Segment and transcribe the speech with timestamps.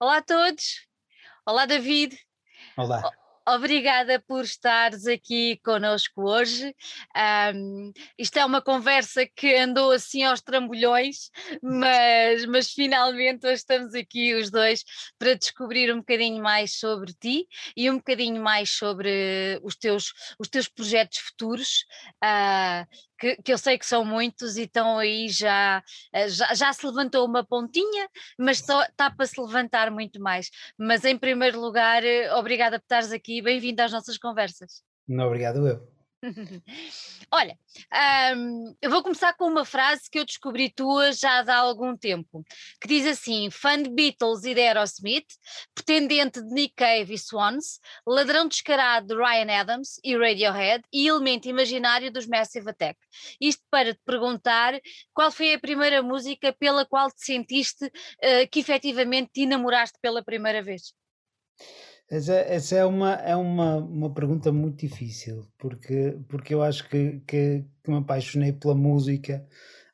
[0.00, 0.86] Olá a todos.
[1.46, 2.18] Olá, David.
[2.76, 3.02] Olá.
[3.46, 6.74] Obrigada por estares aqui conosco hoje.
[7.54, 11.30] Um, isto é uma conversa que andou assim aos trambolhões,
[11.62, 14.82] mas, mas finalmente hoje estamos aqui os dois
[15.18, 20.48] para descobrir um bocadinho mais sobre ti e um bocadinho mais sobre os teus, os
[20.48, 21.84] teus projetos futuros.
[22.24, 22.84] Uh,
[23.18, 25.82] que, que, eu sei que são muitos e estão aí já,
[26.12, 28.08] eh, já, já se levantou uma pontinha,
[28.38, 30.50] mas está para se levantar muito mais.
[30.78, 34.82] Mas em primeiro lugar, eh, obrigada por estares aqui, bem-vindo às nossas conversas.
[35.06, 35.93] Não, obrigado eu.
[37.30, 37.58] Olha,
[38.36, 42.44] um, eu vou começar com uma frase que eu descobri tua já há algum tempo,
[42.80, 45.26] que diz assim: fã de Beatles e de Aerosmith,
[45.74, 51.48] pretendente de Nick Cave e Swans, ladrão descarado de Ryan Adams e Radiohead e elemento
[51.48, 52.98] imaginário dos Massive Attack.
[53.40, 54.80] Isto para te perguntar
[55.12, 60.22] qual foi a primeira música pela qual te sentiste uh, que efetivamente te enamoraste pela
[60.22, 60.94] primeira vez.
[62.14, 67.20] Essa, essa é, uma, é uma, uma pergunta muito difícil, porque, porque eu acho que,
[67.26, 69.44] que, que me apaixonei pela música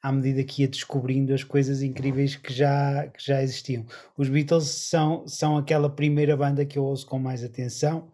[0.02, 3.86] à medida que ia descobrindo as coisas incríveis que já, que já existiam.
[4.18, 8.12] Os Beatles são, são aquela primeira banda que eu ouço com mais atenção.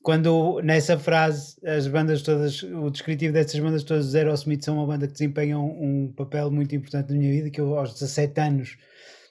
[0.00, 4.86] Quando nessa frase as bandas todas, o descritivo dessas bandas todas, os Aerosmith são uma
[4.86, 8.78] banda que desempenham um papel muito importante na minha vida, que eu aos 17 anos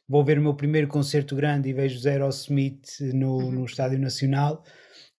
[0.09, 3.52] vou ver o meu primeiro concerto grande e vejo os Aerosmith no, uhum.
[3.52, 4.63] no Estádio Nacional,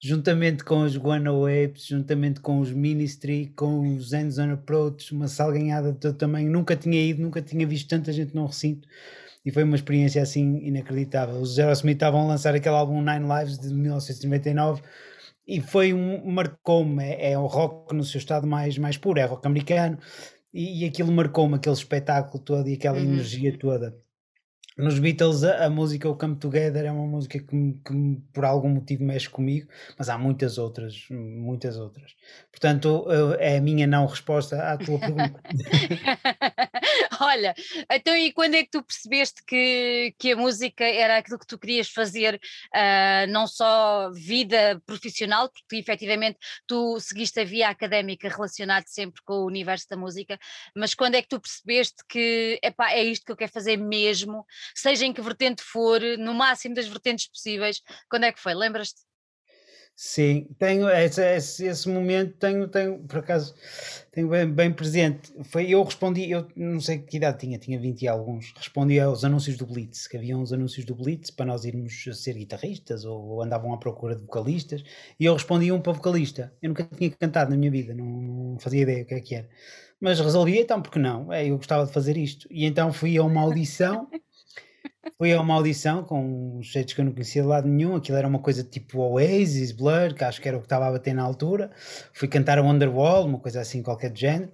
[0.03, 5.29] juntamente com os Guano Apes, juntamente com os Ministry, com os Ends on Approach, uma
[5.29, 6.51] salganhada de todo tamanho.
[6.51, 8.89] Nunca tinha ido, nunca tinha visto tanta gente num recinto
[9.45, 11.37] e foi uma experiência assim inacreditável.
[11.37, 14.83] Os Aerosmith estavam a lançar aquele álbum Nine Lives de 1999
[15.47, 19.25] e foi um marcou-me, é, é o rock no seu estado mais, mais puro, é
[19.25, 19.99] rock americano
[20.53, 23.05] e, e aquilo marcou-me aquele espetáculo todo e aquela uhum.
[23.05, 23.97] energia toda
[24.81, 28.69] nos Beatles a, a, música O Come Together é uma música que, que, por algum
[28.69, 32.15] motivo mexe comigo, mas há muitas outras, muitas outras.
[32.51, 33.07] Portanto,
[33.39, 35.41] é a minha não resposta à tua pergunta.
[37.23, 37.55] Olha,
[37.91, 41.59] então e quando é que tu percebeste que, que a música era aquilo que tu
[41.59, 42.41] querias fazer,
[42.75, 49.35] uh, não só vida profissional, porque efetivamente tu seguiste a via académica relacionada sempre com
[49.35, 50.39] o universo da música,
[50.75, 54.47] mas quando é que tu percebeste que epá, é isto que eu quero fazer mesmo,
[54.75, 58.55] seja em que vertente for, no máximo das vertentes possíveis, quando é que foi?
[58.55, 59.10] Lembras-te?
[60.03, 63.55] Sim, tenho esse, esse, esse, momento, tenho, tenho, por acaso,
[64.11, 65.31] tenho bem, bem, presente.
[65.45, 69.25] Foi, eu respondi, eu não sei que idade tinha, tinha 20 e alguns, respondi aos
[69.27, 73.23] anúncios do Blitz, que havia uns anúncios do Blitz para nós irmos ser guitarristas ou,
[73.23, 74.83] ou andavam à procura de vocalistas,
[75.21, 76.51] e eu respondi um para vocalista.
[76.63, 79.49] Eu nunca tinha cantado na minha vida, não fazia ideia o que é que era.
[80.01, 81.31] Mas resolvi então, porque não?
[81.31, 82.49] É, eu gostava de fazer isto.
[82.51, 84.09] E então fui a uma audição
[85.17, 87.97] Fui a uma audição com uns jeitos que eu não conhecia de lado nenhum.
[87.97, 90.93] Aquilo era uma coisa tipo Oasis, Blur, que acho que era o que estava a
[90.93, 91.71] bater na altura.
[92.13, 94.53] Fui cantar a Wonderwall, uma coisa assim, qualquer de género.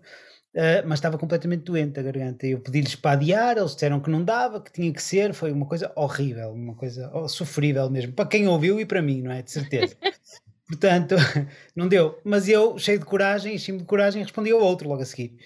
[0.54, 2.46] Uh, mas estava completamente doente a garganta.
[2.46, 5.34] Eu pedi-lhes para adiar, eles disseram que não dava, que tinha que ser.
[5.34, 8.12] Foi uma coisa horrível, uma coisa oh, sofrível mesmo.
[8.12, 9.42] Para quem ouviu e para mim, não é?
[9.42, 9.96] De certeza.
[10.68, 11.16] Portanto,
[11.74, 12.18] não deu.
[12.24, 15.36] Mas eu, cheio de coragem, enchi-me de coragem, respondi ao outro logo a seguir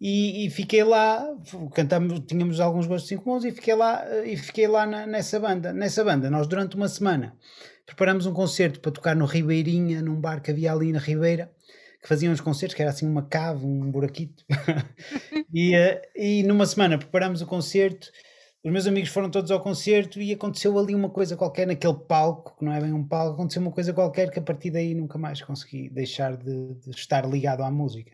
[0.00, 1.26] e, e, fiquei lá,
[1.74, 5.72] cantamos, tínhamos alguns gostos em comuns e fiquei lá, e fiquei lá na, nessa banda.
[5.72, 7.36] Nessa banda, nós durante uma semana
[7.84, 11.50] preparamos um concerto para tocar no Ribeirinha, num bar que havia ali na Ribeira,
[12.00, 14.44] que faziam uns concertos, que era assim uma cave, um buraquito.
[15.52, 18.12] e, uh, e numa semana preparamos o concerto,
[18.62, 22.56] os meus amigos foram todos ao concerto e aconteceu ali uma coisa qualquer naquele palco,
[22.56, 25.18] que não é bem um palco, aconteceu uma coisa qualquer que a partir daí nunca
[25.18, 28.12] mais consegui deixar de, de estar ligado à música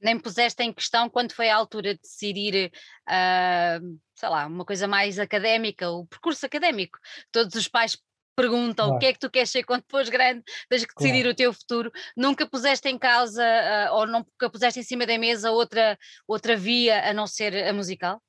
[0.00, 2.72] nem puseste em questão quando foi a altura de decidir,
[3.08, 6.98] uh, sei lá, uma coisa mais académica, o percurso académico.
[7.30, 7.96] Todos os pais
[8.36, 8.96] perguntam claro.
[8.96, 11.30] o que é que tu queres ser quando fores grande, tens que decidir claro.
[11.30, 11.92] o teu futuro.
[12.16, 17.08] Nunca puseste em causa uh, ou nunca puseste em cima da mesa outra, outra via
[17.08, 18.22] a não ser a musical?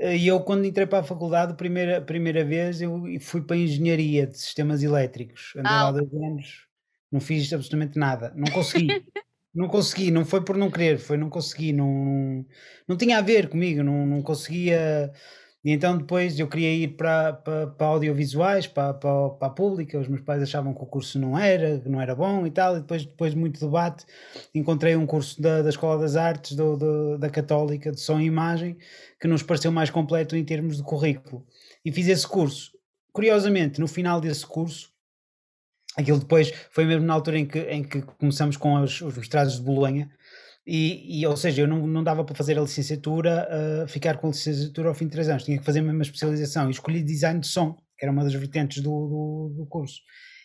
[0.00, 4.26] E eu, quando entrei para a faculdade, primeira, primeira vez, eu fui para a engenharia
[4.26, 5.52] de sistemas elétricos.
[5.56, 6.66] Andei ah, lá dois anos,
[7.10, 8.88] não fiz absolutamente nada, não consegui.
[9.54, 12.44] Não consegui, não foi por não querer, foi não consegui, não,
[12.88, 15.12] não tinha a ver comigo, não, não conseguia.
[15.64, 19.98] E então depois eu queria ir para, para, para audiovisuais, para, para, para a pública,
[19.98, 22.76] os meus pais achavam que o curso não era, que não era bom e tal,
[22.76, 24.04] e depois, depois de muito debate
[24.54, 28.24] encontrei um curso da, da Escola das Artes, do, do, da Católica, de Som e
[28.24, 28.76] Imagem,
[29.20, 31.46] que nos pareceu mais completo em termos de currículo.
[31.84, 32.72] E fiz esse curso.
[33.12, 34.91] Curiosamente, no final desse curso,
[35.96, 39.56] Aquilo depois foi mesmo na altura em que, em que começamos com os, os mestrados
[39.56, 40.10] de Bolonha,
[40.64, 44.28] E, e, ou seja, eu não, não dava para fazer a licenciatura, uh, ficar com
[44.28, 46.68] a licenciatura ao fim de três anos, tinha que fazer a mesma especialização.
[46.68, 50.00] E escolhi design de som, que era uma das vertentes do, do, do curso.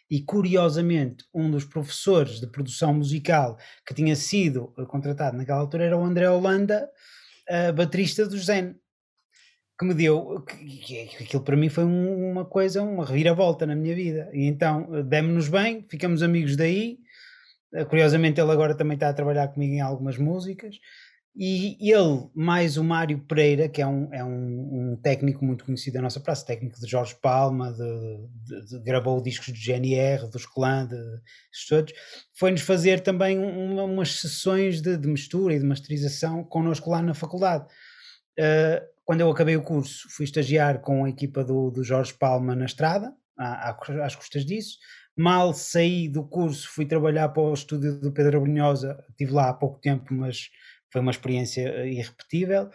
[0.10, 5.98] E curiosamente, um dos professores de produção musical que tinha sido contratado naquela altura era
[5.98, 6.90] o André Holanda,
[7.50, 8.76] uh, baterista do Zen,
[9.77, 13.75] que me deu, que, que, aquilo para mim foi um, uma coisa, uma reviravolta na
[13.75, 14.29] minha vida.
[14.33, 16.97] E então demos-nos bem, ficamos amigos daí
[17.74, 20.75] eh, curiosamente, ele agora também está a trabalhar comigo em algumas músicas.
[21.39, 25.94] E ele, mais o Mário Pereira, que é um, é um, um técnico muito conhecido
[25.94, 30.47] da nossa praça, técnico de Jorge Palma, de, de, de, gravou discos do GNR, dos
[30.47, 30.97] Clã, de,
[31.69, 31.94] todos,
[32.33, 37.13] foi-nos fazer também uma, umas sessões de, de, mistura e de masterização connosco lá na
[37.13, 37.65] faculdade.
[38.39, 42.54] Uh, quando eu acabei o curso, fui estagiar com a equipa do, do Jorge Palma
[42.54, 44.77] na estrada, às custas disso.
[45.18, 49.54] Mal saí do curso, fui trabalhar para o estúdio do Pedro Brunhosa, estive lá há
[49.54, 50.50] pouco tempo, mas
[50.92, 52.69] foi uma experiência eh, irrepetível.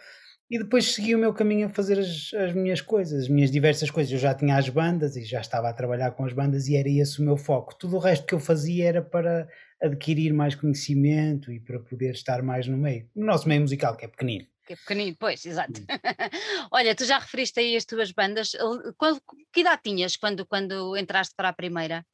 [0.49, 3.91] E depois segui o meu caminho a fazer as, as, minhas coisas, as minhas diversas
[3.91, 4.11] coisas.
[4.11, 6.89] Eu já tinha as bandas e já estava a trabalhar com as bandas e era
[6.89, 7.75] esse o meu foco.
[7.77, 9.47] Tudo o resto que eu fazia era para
[9.79, 13.07] adquirir mais conhecimento e para poder estar mais no meio.
[13.15, 14.47] No nosso meio musical, que é pequenino.
[14.65, 15.81] Que é pequenino, pois, exato.
[16.71, 18.51] Olha, tu já referiste aí as tuas bandas.
[18.97, 19.21] Quando,
[19.51, 22.05] que idade tinhas quando, quando entraste para a primeira?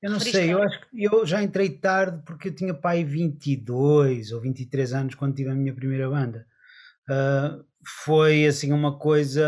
[0.00, 4.30] Eu não sei, eu acho que eu já entrei tarde porque eu tinha pai 22
[4.30, 6.46] ou 23 anos quando tive a minha primeira banda.
[7.10, 7.64] Uh,
[8.04, 9.42] foi assim uma coisa.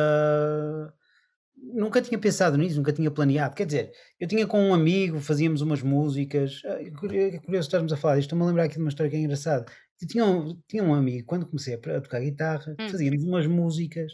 [1.56, 3.54] Nunca tinha pensado nisso, nunca tinha planeado.
[3.54, 6.62] Quer dizer, eu tinha com um amigo, fazíamos umas músicas.
[6.64, 6.90] Ah, é
[7.38, 9.66] curioso estarmos a falar disto, estou-me a lembrar aqui de uma história que é engraçada.
[10.08, 12.88] Tinha um, tinha um amigo, quando comecei a tocar guitarra, hum.
[12.88, 14.12] fazíamos umas músicas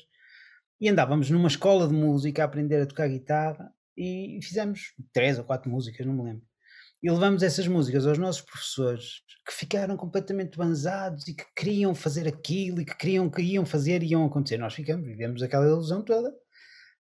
[0.80, 5.44] e andávamos numa escola de música a aprender a tocar guitarra e fizemos três ou
[5.44, 6.46] quatro músicas, não me lembro.
[7.02, 12.26] E levamos essas músicas aos nossos professores que ficaram completamente banzados e que queriam fazer
[12.26, 14.58] aquilo e que queriam que iam fazer e iam acontecer.
[14.58, 16.34] Nós ficamos, vivemos aquela ilusão toda.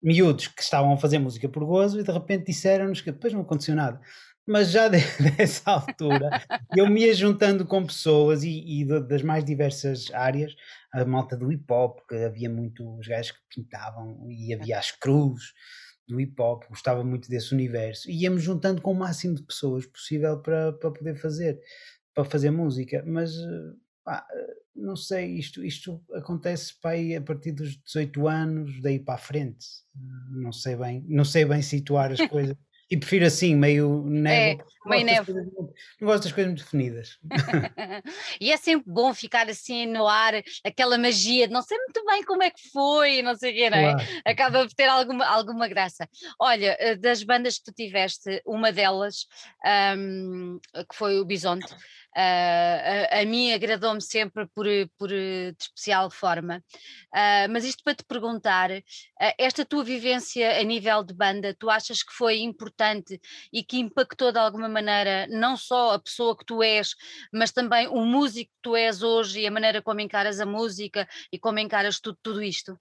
[0.01, 3.41] Miúdos que estavam a fazer música por gozo e de repente disseram-nos que depois não
[3.41, 3.99] aconteceu nada.
[4.49, 4.97] Mas já de,
[5.37, 6.41] dessa altura,
[6.75, 10.55] eu me ia juntando com pessoas e, e das mais diversas áreas,
[10.91, 15.53] a malta do hip hop, que havia muitos gajos que pintavam e havia as cruzes
[16.07, 19.85] do hip hop, gostava muito desse universo, e íamos juntando com o máximo de pessoas
[19.85, 21.59] possível para, para poder fazer,
[22.15, 23.31] para fazer música, mas
[24.03, 24.25] pá,
[24.75, 29.67] não sei, isto, isto acontece aí a partir dos 18 anos, daí para a frente,
[30.31, 32.57] não sei bem, não sei bem situar as coisas.
[32.91, 34.65] E prefiro assim, meio névoa.
[34.65, 35.23] É, meio.
[36.01, 37.19] Não gosto das coisas muito definidas.
[38.41, 40.33] e é sempre bom ficar assim no ar,
[40.65, 43.69] aquela magia de não sei muito bem como é que foi, não sei o que,
[43.69, 43.93] não é?
[43.93, 44.09] Claro.
[44.25, 46.09] Acaba por ter alguma, alguma graça.
[46.39, 49.27] Olha, eh, das bandas que tu tiveste, uma delas,
[49.95, 51.67] um, que foi o Bisonte,
[52.15, 54.65] a, a, mim agradou-me sempre por,
[54.97, 56.63] por, de especial forma.
[57.13, 58.83] Uh, mas isto para te perguntar, uh,
[59.37, 63.19] esta tua vivência a nível de banda, tu achas que foi importante
[63.53, 66.95] e que impactou de alguma maneira não só a pessoa que tu és,
[67.31, 71.07] mas também o músico que tu és hoje e a maneira como encaras a música
[71.31, 72.79] e como encaras tudo, tudo isto?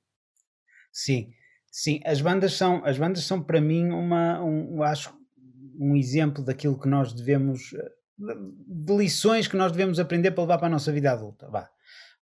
[0.90, 1.30] Sim,
[1.70, 5.16] sim, as bandas são, as bandas são para mim uma, um, acho
[5.78, 7.72] um exemplo daquilo que nós devemos
[8.18, 11.48] de lições que nós devemos aprender para levar para a nossa vida adulta.
[11.48, 11.70] Vá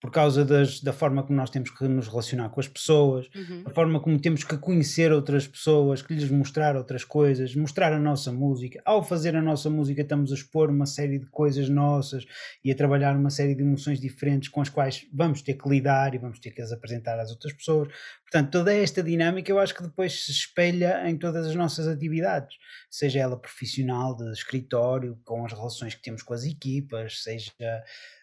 [0.01, 3.65] por causa das, da forma como nós temos que nos relacionar com as pessoas, uhum.
[3.67, 7.99] a forma como temos que conhecer outras pessoas, que lhes mostrar outras coisas, mostrar a
[7.99, 8.81] nossa música.
[8.85, 12.25] Ao fazer a nossa música, estamos a expor uma série de coisas nossas
[12.65, 16.15] e a trabalhar uma série de emoções diferentes com as quais vamos ter que lidar
[16.15, 17.89] e vamos ter que as apresentar às outras pessoas.
[18.31, 22.57] Portanto, toda esta dinâmica eu acho que depois se espelha em todas as nossas atividades,
[22.89, 27.51] seja ela profissional, de escritório, com as relações que temos com as equipas, seja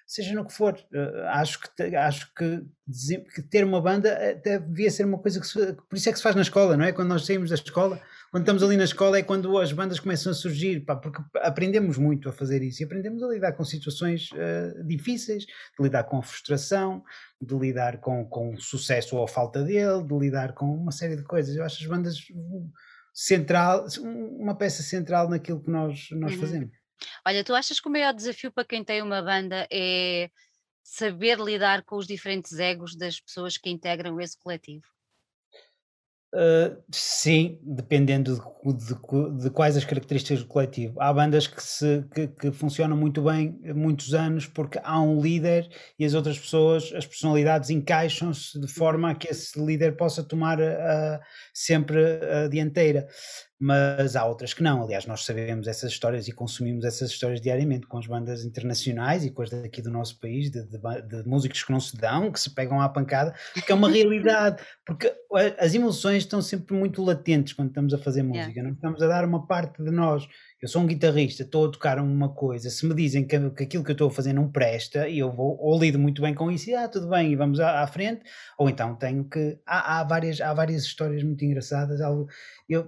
[0.07, 0.73] seja no que for.
[0.93, 2.65] Uh, acho que, acho que,
[3.35, 6.17] que, ter uma banda até devia ser uma coisa que se, por isso é que
[6.17, 6.93] se faz na escola, não é?
[6.93, 10.31] Quando nós saímos da escola, quando estamos ali na escola é quando as bandas começam
[10.31, 14.29] a surgir, pá, porque aprendemos muito a fazer isso e aprendemos a lidar com situações
[14.31, 17.03] uh, difíceis, de lidar com a frustração,
[17.41, 21.15] de lidar com, com o sucesso ou a falta dele, de lidar com uma série
[21.15, 21.55] de coisas.
[21.55, 22.17] Eu acho as bandas
[23.13, 26.39] central, uma peça central naquilo que nós, nós uhum.
[26.39, 26.71] fazemos.
[27.25, 30.29] Olha, tu achas que o maior desafio para quem tem uma banda é
[30.83, 34.85] saber lidar com os diferentes egos das pessoas que integram esse coletivo?
[36.33, 40.99] Uh, sim, dependendo de, de, de, quais as características do coletivo.
[40.99, 45.69] Há bandas que, se, que, que, funcionam muito bem muitos anos porque há um líder
[45.97, 50.59] e as outras pessoas, as personalidades encaixam-se de forma a que esse líder possa tomar
[50.59, 51.17] uh,
[51.53, 53.07] sempre a dianteira.
[53.59, 54.83] Mas há outras que não.
[54.83, 59.31] Aliás, nós sabemos essas histórias e consumimos essas histórias diariamente com as bandas internacionais e
[59.31, 62.39] com as daqui do nosso país, de, de, de músicos que não se dão, que
[62.39, 63.33] se pegam à pancada,
[63.65, 65.11] que é uma realidade, porque
[65.57, 68.63] as emoções estão sempre muito latentes quando estamos a fazer música, yeah.
[68.63, 70.27] não estamos a dar uma parte de nós.
[70.61, 73.83] Eu sou um guitarrista, estou a tocar uma coisa, se me dizem que, que aquilo
[73.83, 76.51] que eu estou a fazer não presta, e eu vou, ou lido muito bem com
[76.51, 78.21] isso, e ah, tudo bem, e vamos à, à frente,
[78.57, 79.59] ou então tenho que.
[79.65, 81.99] Há, há, várias, há várias histórias muito engraçadas.
[82.67, 82.87] Eu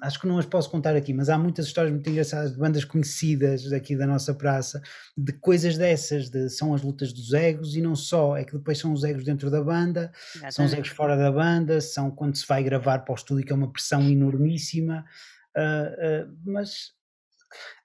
[0.00, 2.84] acho que não as posso contar aqui, mas há muitas histórias muito engraçadas de bandas
[2.84, 4.82] conhecidas aqui da nossa praça,
[5.16, 8.78] de coisas dessas, de, são as lutas dos egos e não só, é que depois
[8.78, 10.54] são os egos dentro da banda, Exatamente.
[10.54, 13.52] são os egos fora da banda, são quando se vai gravar para o estúdio que
[13.52, 15.04] é uma pressão enormíssima,
[15.56, 16.92] uh, uh, mas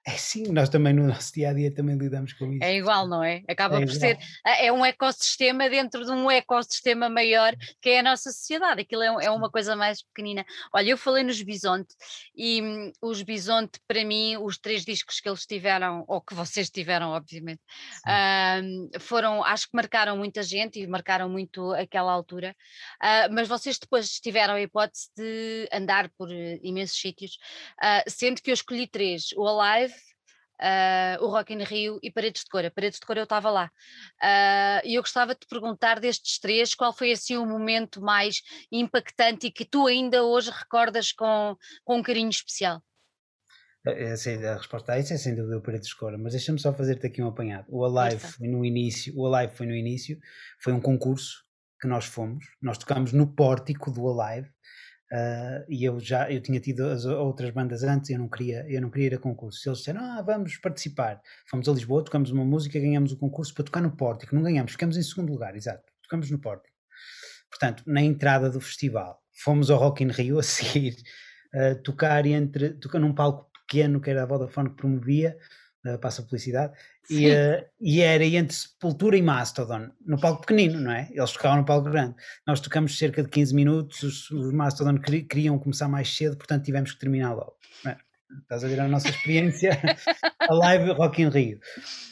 [0.08, 2.64] é sim, nós também no nosso dia a dia também lidamos com isso.
[2.64, 3.42] É igual, não é?
[3.46, 4.00] Acaba é por igual.
[4.00, 8.80] ser, ah, é um ecossistema dentro de um ecossistema maior que é a nossa sociedade,
[8.80, 10.46] aquilo é, é uma coisa mais pequenina.
[10.72, 11.94] Olha, eu falei nos Bisonte
[12.34, 16.70] e hum, os Bisonte, para mim, os três discos que eles tiveram, ou que vocês
[16.70, 17.60] tiveram, obviamente,
[18.06, 22.56] hum, foram, acho que marcaram muita gente e marcaram muito aquela altura,
[23.02, 27.38] uh, mas vocês depois tiveram a hipótese de andar por uh, imensos sítios,
[27.82, 29.97] uh, sendo que eu escolhi três, o Alive,
[30.60, 32.70] uh, o Rock in Rio e Paredes de Cora.
[32.70, 33.70] Paredes de Cora eu estava lá.
[34.22, 38.42] Uh, e eu gostava de te perguntar destes três, qual foi assim o momento mais
[38.70, 42.82] impactante e que tu ainda hoje recordas com, com um carinho especial?
[43.86, 46.58] É, é, a resposta a isso é sem dúvida o Paredes de Cora, mas deixa-me
[46.58, 47.66] só fazer-te aqui um apanhado.
[47.68, 50.18] O Alive foi no início, o Alive foi no início,
[50.60, 51.44] foi um concurso
[51.80, 54.50] que nós fomos, nós tocámos no pórtico do Alive,
[55.10, 58.80] Uh, e eu já eu tinha tido as outras bandas antes, eu não queria, eu
[58.82, 59.68] não queria ir a concurso.
[59.68, 61.20] Eles disseram: "Ah, vamos participar".
[61.48, 64.34] Fomos a Lisboa, tocamos uma música, ganhamos o concurso para tocar no Pórtico.
[64.34, 65.84] Não ganhamos, ficamos em segundo lugar, exato.
[66.02, 66.76] Tocamos no Pórtico.
[67.50, 70.96] Portanto, na entrada do festival, fomos ao Rock in Rio a seguir,
[71.54, 75.36] uh, tocar entre tocar num palco pequeno que era a Vodafone que promovia,
[75.86, 76.72] uh, passa publicidade,
[77.10, 81.08] e, uh, e, era entre Sepultura e Mastodon, no palco pequenino, não é?
[81.10, 82.14] Eles tocavam no palco grande.
[82.46, 86.92] Nós tocamos cerca de 15 minutos, os, os Mastodon queriam começar mais cedo, portanto tivemos
[86.92, 87.56] que terminar logo.
[87.86, 87.96] É?
[88.42, 89.70] Estás a ver a nossa experiência,
[90.40, 91.58] a live Rock in Rio.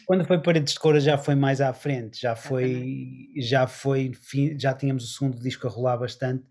[0.06, 4.12] Quando foi Paredes de Cora já foi mais à frente, já foi, já foi,
[4.58, 6.44] já tínhamos o segundo disco a rolar bastante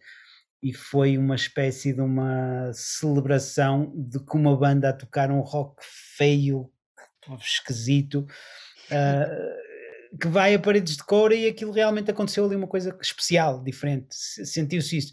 [0.61, 5.75] e foi uma espécie de uma celebração de que uma banda a tocar um rock
[6.17, 6.71] feio
[7.39, 8.27] esquisito,
[8.91, 13.63] uh, que vai a paredes de cor e aquilo realmente aconteceu ali uma coisa especial,
[13.63, 15.11] diferente, sentiu-se isso.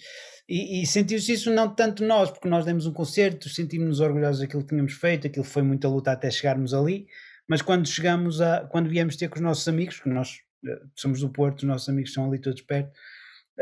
[0.48, 4.62] E, e sentiu-se isso não tanto nós, porque nós demos um concerto, sentimos-nos orgulhosos daquilo
[4.62, 7.06] que tínhamos feito, aquilo foi muita luta até chegarmos ali,
[7.48, 11.20] mas quando chegamos a, quando viemos ter com os nossos amigos, porque nós eh, somos
[11.20, 12.92] do Porto, os nossos amigos estão ali todos perto,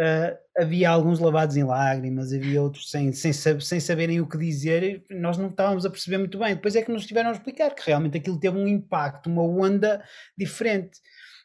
[0.00, 5.04] Uh, havia alguns lavados em lágrimas, havia outros sem, sem, sem saberem o que dizer,
[5.10, 6.54] e nós não estávamos a perceber muito bem.
[6.54, 10.02] Depois é que nos tiveram a explicar que realmente aquilo teve um impacto, uma onda
[10.38, 10.98] diferente.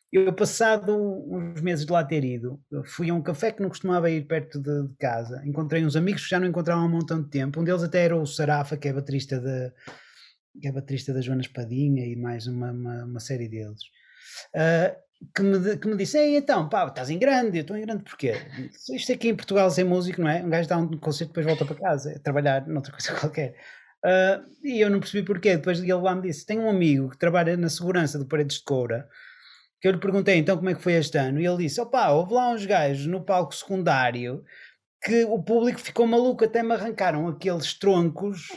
[0.09, 4.09] Eu, passado uns meses de lá ter ido, fui a um café que não costumava
[4.09, 5.41] ir perto de, de casa.
[5.45, 7.59] Encontrei uns amigos que já não encontravam há um montão de tempo.
[7.59, 9.73] Um deles até era o Sarafa, que é baterista da,
[10.61, 13.81] que é baterista da Joana Espadinha e mais uma, uma, uma série deles.
[14.55, 17.57] Uh, que me, que me disse: Ei, então, pá, estás em grande.
[17.57, 18.33] Eu estou em grande porquê?
[18.93, 20.43] Isto aqui em Portugal sem músico, não é?
[20.43, 23.55] Um gajo dá um concerto depois volta para casa, é trabalhar noutra coisa qualquer.
[24.05, 25.57] Uh, e eu não percebi porquê.
[25.57, 28.63] Depois ele lá me disse: Tenho um amigo que trabalha na segurança de Paredes de
[28.63, 29.07] Coura.
[29.81, 31.39] Que eu lhe perguntei então como é que foi este ano.
[31.39, 34.43] E ele disse: Opá, houve lá uns gajos no palco secundário
[35.05, 38.47] que o público ficou maluco, até me arrancaram aqueles troncos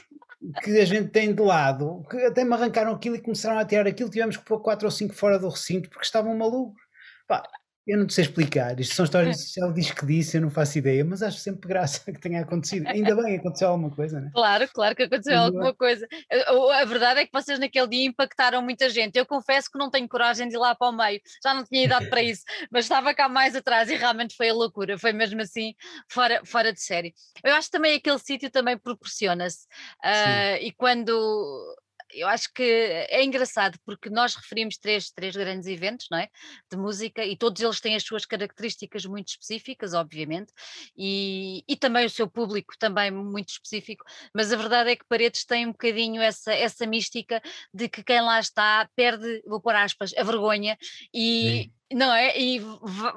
[0.62, 3.86] que a gente tem de lado, que até me arrancaram aquilo e começaram a tirar
[3.86, 6.80] aquilo, tivemos que pôr quatro ou cinco fora do recinto porque estavam malucos.
[7.26, 7.42] Pá,
[7.88, 10.50] eu não te sei explicar, isto são histórias, se ela diz que disse, eu não
[10.50, 12.86] faço ideia, mas acho sempre graça que tenha acontecido.
[12.86, 14.30] Ainda bem aconteceu alguma coisa, né?
[14.34, 15.74] Claro, claro que aconteceu Ainda alguma bem.
[15.74, 16.06] coisa.
[16.30, 19.16] A, a, verdade é que vocês naquele dia impactaram muita gente.
[19.16, 21.84] Eu confesso que não tenho coragem de ir lá para o meio, já não tinha
[21.84, 25.40] idade para isso, mas estava cá mais atrás e realmente foi a loucura, foi mesmo
[25.40, 25.72] assim,
[26.10, 27.14] fora, fora de série.
[27.42, 29.66] Eu acho que também aquele sítio também proporciona-se.
[30.04, 31.76] Uh, e quando
[32.12, 36.28] eu acho que é engraçado porque nós referimos três, três grandes eventos não é?
[36.70, 40.52] de música e todos eles têm as suas características muito específicas, obviamente,
[40.96, 45.44] e, e também o seu público também muito específico, mas a verdade é que Paredes
[45.44, 47.40] tem um bocadinho essa, essa mística
[47.72, 50.76] de que quem lá está perde, vou pôr aspas, a vergonha
[51.12, 51.64] e.
[51.64, 52.38] Sim não é?
[52.38, 52.60] E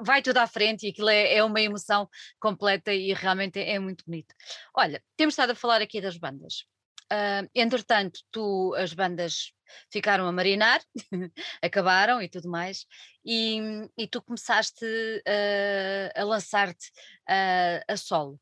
[0.00, 2.08] vai tudo à frente e aquilo é, é uma emoção
[2.40, 4.34] completa e realmente é, é, muito bonito.
[4.74, 6.64] Olha, temos estado a falar aqui das bandas.
[7.12, 9.52] Uh, entretanto, tu, as bandas
[9.90, 10.80] ficaram a marinar,
[11.60, 12.86] acabaram e tudo mais,
[13.22, 13.60] e,
[13.98, 16.88] e tu começaste uh, a lançar-te
[17.28, 18.40] uh, a solo.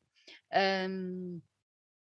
[0.89, 1.43] Um,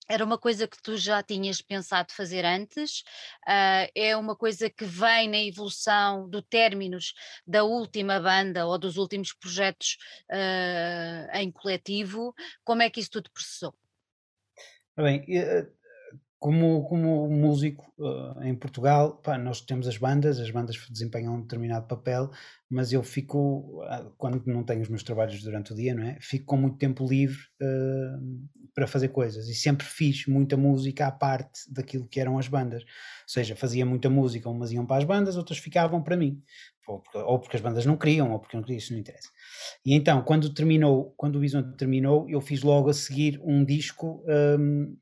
[0.10, 3.04] Era uma coisa que tu já tinhas pensado fazer antes?
[3.48, 7.14] Ah, é uma coisa que vem na evolução do términos
[7.46, 9.98] da última banda ou dos últimos projetos,
[11.34, 12.36] em coletivo?
[12.64, 13.74] Como é que isso tudo processou?
[14.96, 15.26] Bem,
[16.46, 21.42] como, como músico eh, em Portugal, pá, nós temos as bandas, as bandas desempenham um
[21.42, 22.30] determinado papel,
[22.70, 26.20] mas eu fico, ah, quando não tenho os meus trabalhos durante o dia, não é?
[26.22, 28.16] Fico com muito tempo livre eh,
[28.76, 32.84] para fazer coisas e sempre fiz muita música à parte daquilo que eram as bandas.
[32.84, 32.90] Ou
[33.26, 36.44] seja, fazia muita música, umas iam para as bandas, outras ficavam para mim.
[36.88, 39.30] Ou porque, ou porque as bandas não queriam, ou porque não queriam, isso não interessa.
[39.84, 44.24] E então, quando terminou, quando o Horizonte terminou, eu fiz logo a seguir um disco,
[44.60, 44.96] hum,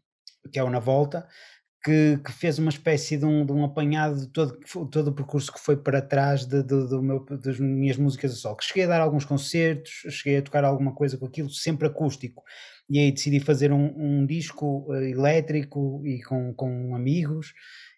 [0.51, 1.27] que é o Na Volta,
[1.83, 4.57] que, que fez uma espécie de um, de um apanhado de todo,
[4.89, 8.35] todo o percurso que foi para trás de, de, do meu, das minhas músicas a
[8.35, 8.55] sol.
[8.55, 12.41] Que cheguei a dar alguns concertos, cheguei a tocar alguma coisa com aquilo, sempre acústico.
[12.89, 17.53] E aí decidi fazer um, um disco uh, elétrico e com, com amigos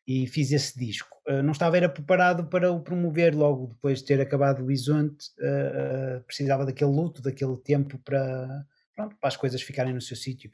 [0.08, 1.16] e fiz esse disco.
[1.28, 5.28] Uh, não estava era preparado para o promover logo depois de ter acabado o Horizonte,
[5.40, 10.50] uh, precisava daquele luto, daquele tempo para, pronto, para as coisas ficarem no seu sítio.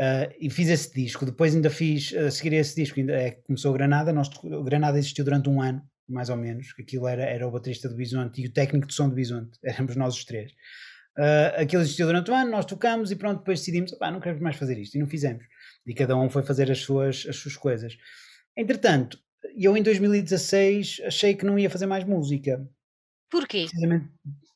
[0.00, 1.26] Uh, e fiz esse disco.
[1.26, 4.12] Depois ainda fiz, a seguir esse disco, ainda é, começou Granada.
[4.12, 4.28] Nós,
[4.64, 6.74] Granada existiu durante um ano, mais ou menos.
[6.78, 9.58] Aquilo era, era o baterista do Bisonte e o técnico de som do Bisonte.
[9.64, 10.52] Éramos nós os três.
[11.18, 14.56] Uh, aquilo existiu durante um ano, nós tocamos e pronto, depois decidimos, não queremos mais
[14.56, 14.94] fazer isto.
[14.94, 15.44] E não fizemos.
[15.86, 17.96] E cada um foi fazer as suas, as suas coisas.
[18.56, 19.18] Entretanto,
[19.56, 22.66] eu em 2016 achei que não ia fazer mais música.
[23.30, 23.62] Porquê?
[23.62, 24.08] Precisamente,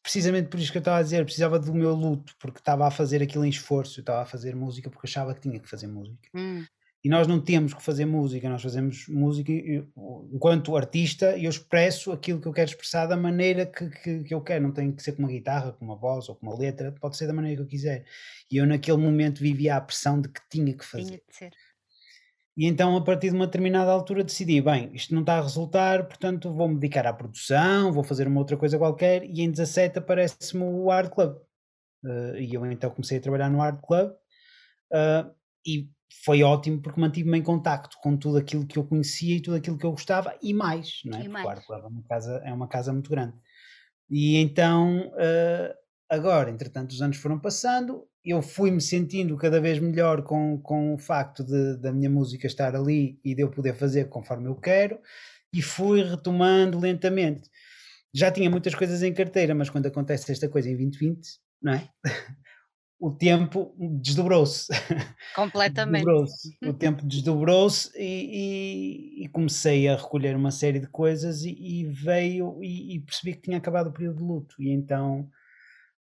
[0.06, 2.92] precisamente por isso que eu estava a dizer, precisava do meu luto, porque estava a
[2.92, 5.88] fazer aquilo em esforço, eu estava a fazer música porque achava que tinha que fazer
[5.88, 6.28] música.
[6.32, 6.64] Hum.
[7.02, 9.88] E nós não temos que fazer música, nós fazemos música eu,
[10.32, 14.40] enquanto artista eu expresso aquilo que eu quero expressar da maneira que, que, que, eu
[14.40, 16.92] quero, não tem que ser com uma guitarra, com uma voz ou com uma letra,
[16.92, 18.04] pode ser da maneira que eu quiser.
[18.48, 21.20] E eu naquele momento vivia a pressão de que tinha que fazer.
[21.36, 21.50] Tinha.
[22.56, 26.06] E então, a partir de uma determinada altura, decidi: bem, isto não está a resultar,
[26.06, 29.25] portanto, vou-me dedicar à produção, vou fazer uma outra coisa qualquer.
[29.25, 31.36] E em 17 aparece-me o Art Club.
[32.02, 34.10] Uh, e eu então comecei a trabalhar no Art Club.
[34.90, 35.34] Uh,
[35.66, 35.90] e
[36.25, 39.76] foi ótimo porque mantive-me em contacto com tudo aquilo que eu conhecia e tudo aquilo
[39.76, 41.20] que eu gostava e mais, não é?
[41.20, 41.46] E porque mais.
[41.46, 43.35] o Art Club é uma casa, é uma casa muito grande.
[44.09, 45.74] E então, uh,
[46.09, 50.98] agora, entretanto, os anos foram passando eu fui-me sentindo cada vez melhor com, com o
[50.98, 54.98] facto de, da minha música estar ali e de eu poder fazer conforme eu quero
[55.52, 57.48] e fui retomando lentamente.
[58.12, 61.88] Já tinha muitas coisas em carteira, mas quando acontece esta coisa em 2020, não é?
[62.98, 64.66] o tempo desdobrou-se.
[65.34, 66.04] Completamente.
[66.04, 66.58] desdobrou-se.
[66.64, 71.84] O tempo desdobrou-se e, e, e, comecei a recolher uma série de coisas e, e
[71.84, 74.56] veio e, percebi que tinha acabado o período de luto.
[74.58, 75.30] E então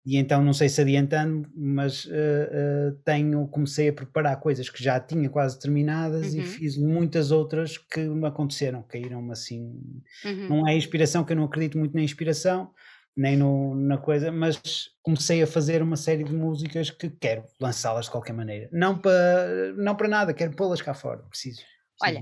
[0.08, 4.82] e então não sei se adiantando, mas uh, uh, tenho, comecei a preparar coisas que
[4.82, 6.40] já tinha quase terminadas uhum.
[6.40, 9.78] e fiz muitas outras que me aconteceram, caíram-me assim.
[10.24, 10.48] Uhum.
[10.48, 12.70] Não é inspiração, que eu não acredito muito na inspiração,
[13.14, 14.58] nem no, na coisa, mas
[15.02, 18.70] comecei a fazer uma série de músicas que quero lançá-las de qualquer maneira.
[18.72, 21.60] Não para, não para nada, quero pô-las cá fora, preciso.
[22.00, 22.20] Olha,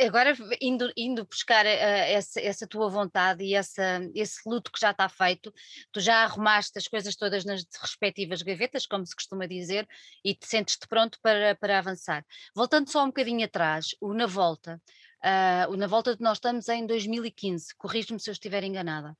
[0.00, 4.92] agora indo, indo buscar uh, essa, essa, tua vontade e essa, esse luto que já
[4.92, 5.52] está feito,
[5.90, 9.86] tu já arrumaste as coisas todas nas respectivas gavetas, como se costuma dizer,
[10.24, 12.24] e te sentes-te pronto para, para avançar.
[12.54, 14.80] Voltando só um bocadinho atrás, o Na Volta,
[15.24, 19.16] uh, o Na Volta de nós estamos em 2015, corrijo-me se eu estiver enganada.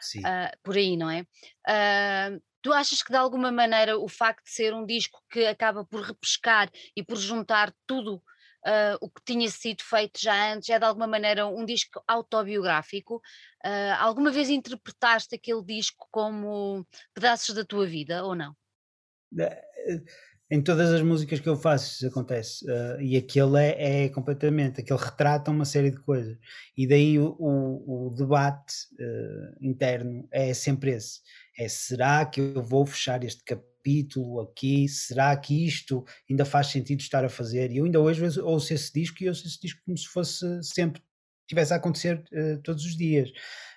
[0.00, 0.20] Sim.
[0.20, 1.24] Uh, por aí, não é?
[2.60, 6.02] Tu achas que de alguma maneira o facto de ser um disco que acaba por
[6.02, 8.20] repescar e por juntar tudo
[8.66, 13.16] uh, o que tinha sido feito já antes, é de alguma maneira um disco autobiográfico.
[13.64, 18.54] Uh, alguma vez interpretaste aquele disco como pedaços da tua vida ou não?
[19.38, 19.62] Eh,
[20.50, 24.80] em todas as músicas que eu faço isso acontece uh, e aquele é, é, completamente,
[24.80, 26.36] aquele retrata uma série de coisas
[26.76, 28.74] e daí o, o, o debate
[29.60, 31.20] interno é sempre esse,
[31.58, 36.68] é será que eu vou fechar este capítulo capítulo aqui, será que isto ainda faz
[36.68, 37.70] sentido estar a fazer?
[37.70, 41.00] E eu ainda hoje ouço esse disco e ouço esse disco como se fosse sempre,
[41.46, 43.30] tivesse a acontecer uh, todos os dias.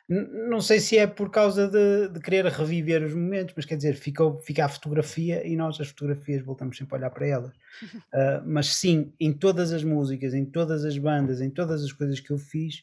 [0.10, 3.76] N não sei se é por causa de, de, querer reviver os momentos, mas quer
[3.76, 7.56] dizer, fica, fica a fotografia e nós as fotografias voltamos sempre a olhar para elas.
[7.56, 12.20] Uh, mas sim, em todas as músicas, em todas as bandas, em todas as coisas
[12.20, 12.82] que eu fiz,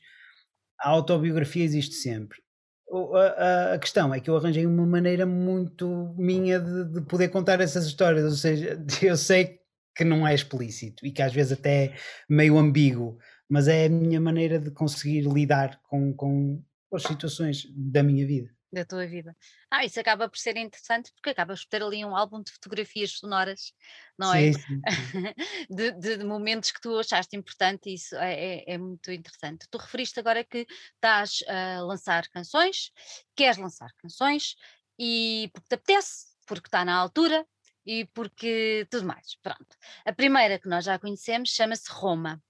[0.78, 2.45] a autobiografia existe sempre
[2.90, 7.60] a, a, questão é que eu arranjei uma maneira muito minha de, de, poder contar
[7.60, 9.58] essas histórias, ou seja, eu sei
[9.94, 11.94] que não é explícito e que às vezes até é
[12.28, 13.18] meio ambíguo,
[13.48, 18.55] mas é a minha maneira de conseguir lidar com, com as situações da minha vida.
[18.72, 19.34] Da tua vida.
[19.70, 23.12] Ah, isso acaba por ser interessante porque acabas por ter ali um álbum de fotografias
[23.12, 23.72] sonoras,
[24.18, 24.52] não é?
[24.52, 25.66] Sim, sim, sim.
[25.74, 29.66] De, de- de momentos que tu achaste importante e isso é, é- é muito interessante.
[29.70, 32.90] Tu referiste agora que estás a lançar canções,
[33.34, 34.56] queres lançar canções
[34.98, 37.46] e porque te apetece, porque está na altura
[37.84, 39.36] e porque tudo mais.
[39.42, 39.76] Pronto.
[40.04, 42.42] A primeira que nós já conhecemos chama-se Roma.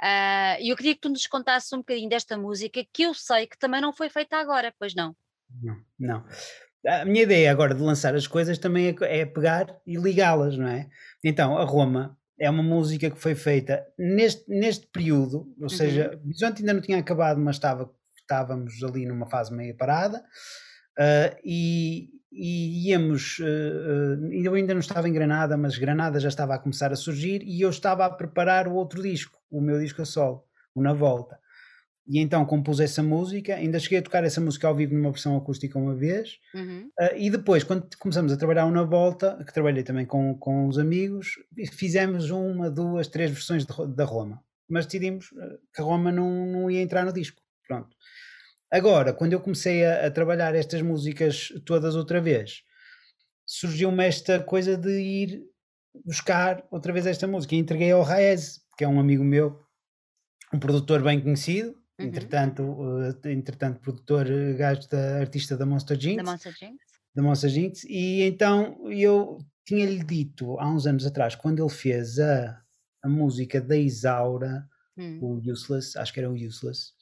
[0.00, 3.46] Ah, E eu queria que tu nos contasses um bocadinho desta música que eu sei
[3.46, 5.16] que também não foi feita agora, pois não?
[5.62, 6.24] Não, não.
[6.86, 10.68] A minha ideia agora de lançar as coisas também é, é pegar e ligá-las, não
[10.68, 10.88] é?
[11.24, 15.68] Então, a Roma é uma música que foi feita neste, neste período, ou Uhum.
[15.68, 20.22] seja, Bisonte ainda não tinha acabado, mas estava, estávamos ali numa fase meio parada,
[20.98, 26.54] ah, e, e íamos, ah, eu ainda não estava em Granada, mas Granada já estava
[26.54, 30.02] a começar a surgir, e eu estava a preparar o outro disco, o meu disco
[30.02, 31.38] a solo, o Na Volta.
[32.08, 35.36] E então compus essa música, ainda cheguei a tocar essa música ao vivo numa versão
[35.36, 36.90] acústica uma vez, Uhum.
[36.98, 40.78] ah, e depois, quando começamos a trabalhar na volta, que trabalhei também com, com os
[40.78, 41.32] amigos,
[41.72, 44.42] fizemos uma, duas, três versões de da Roma.
[44.68, 47.42] Mas decidimos ah, que a Roma não, não ia entrar no disco.
[47.66, 47.94] Pronto.
[48.70, 52.62] Agora, quando eu comecei a, a trabalhar estas músicas todas outra vez,
[53.46, 55.42] surgiu-me esta coisa de ir
[56.04, 57.54] buscar outra vez esta música.
[57.54, 59.60] E entreguei ao Raez, que é um amigo meu,
[60.52, 62.06] um produtor bem conhecido, Uhum.
[62.06, 62.62] entretanto,
[63.24, 66.76] eh, entretanto produtor eh, gajo da artista da Monster Da Jinx, Monster Jinx?
[67.14, 72.18] da Monster Jinx, e então eu tinha-lhe dito há uns anos atrás, quando ele fez
[72.18, 72.62] a,
[73.02, 75.18] a música da Isaura, Hum.
[75.22, 76.92] o Useless, acho que era o Useless,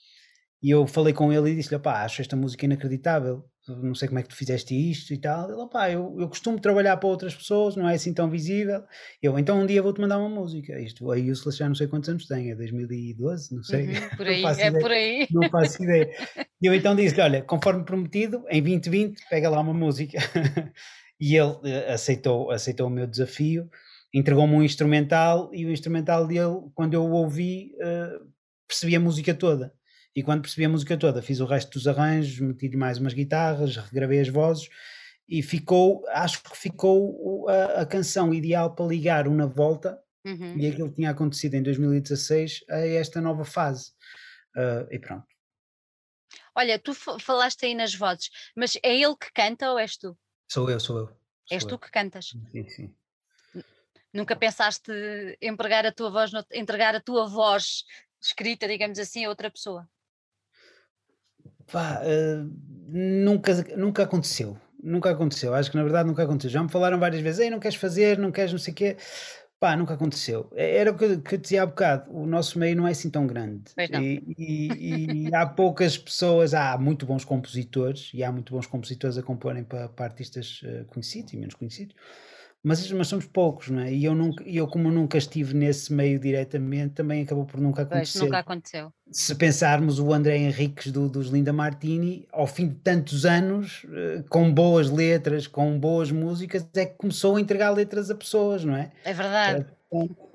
[0.62, 4.18] e eu falei com ele e disse-lhe, pá, acho esta música inacreditável, não sei como
[4.18, 5.50] é que tu fizeste isto e tal.
[5.50, 8.82] Ele, pá, eu, eu costumo trabalhar para outras pessoas, não é assim tão visível.
[9.22, 10.78] Eu, então um dia vou-te mandar uma música.
[10.80, 13.88] Isto, a Useless já não sei quantos anos tem, é 2012, não sei.
[13.88, 14.72] Uhum, por aí, é ideia.
[14.80, 15.28] por aí.
[15.30, 16.10] Não faço ideia.
[16.58, 20.18] E eu então disse-lhe: Olha, conforme prometido, em 2020, pega lá uma música.
[21.20, 23.68] e ele eh, aceitou, aceitou o meu desafio,
[24.12, 28.18] entregou-me um instrumental, e o instrumental dele, quando eu o ouvi, eh,
[28.66, 29.75] percebi a música toda.
[30.16, 33.76] E quando percebi a música toda, fiz o resto dos arranjos, meti mais umas guitarras,
[33.76, 34.68] regravei as vozes.
[35.28, 40.56] E ficou, acho que ficou a, a canção ideal para ligar uma volta Uhum.
[40.58, 43.92] e aquilo que tinha acontecido em 2016 a esta nova fase.
[44.56, 45.26] Ah, e pronto.
[46.54, 50.18] Olha, tu fa- falaste aí nas vozes, mas é ele que canta ou és tu?
[50.50, 51.16] Sou eu, sou eu.
[51.50, 51.78] És sou tu eu.
[51.78, 52.34] que cantas.
[52.50, 52.94] Sim, sim.
[54.12, 54.90] Nunca pensaste
[55.42, 57.84] empregar a tua voz, entregar a tua voz
[58.20, 59.88] escrita, digamos assim, a outra pessoa?
[61.72, 62.46] Pá, ah,
[62.88, 64.56] nunca, nunca aconteceu.
[64.82, 65.54] Nunca aconteceu.
[65.54, 66.50] Acho que na verdade nunca aconteceu.
[66.50, 68.96] Já me falaram várias vezes, Ei, não queres fazer, não queres não sei o quê.
[69.58, 70.50] Pá, nunca aconteceu.
[70.54, 72.12] Era o que, eu- que eu dizia há bocado.
[72.12, 73.62] O nosso meio não é assim tão grande.
[73.74, 74.00] Pois não.
[74.02, 79.16] E, e- e há poucas pessoas, há muito bons compositores e há muito bons compositores
[79.16, 81.96] a comporem para, para artistas eh, conhecidos e menos conhecidos.
[82.68, 83.92] Mas, mas somos poucos, não é?
[83.92, 88.16] E eu, nunca, eu, como nunca estive nesse meio diretamente, também acabou por nunca Pois,
[88.16, 88.18] acontecer.
[88.24, 88.92] nunca aconteceu.
[89.08, 94.24] se pensarmos o André Henriques do, dos Linda Martini, ao fim de tantos anos, eh,
[94.28, 98.74] com boas letras, com boas músicas, é que começou a entregar letras a pessoas, não
[98.76, 98.90] é?
[99.04, 99.66] É verdade.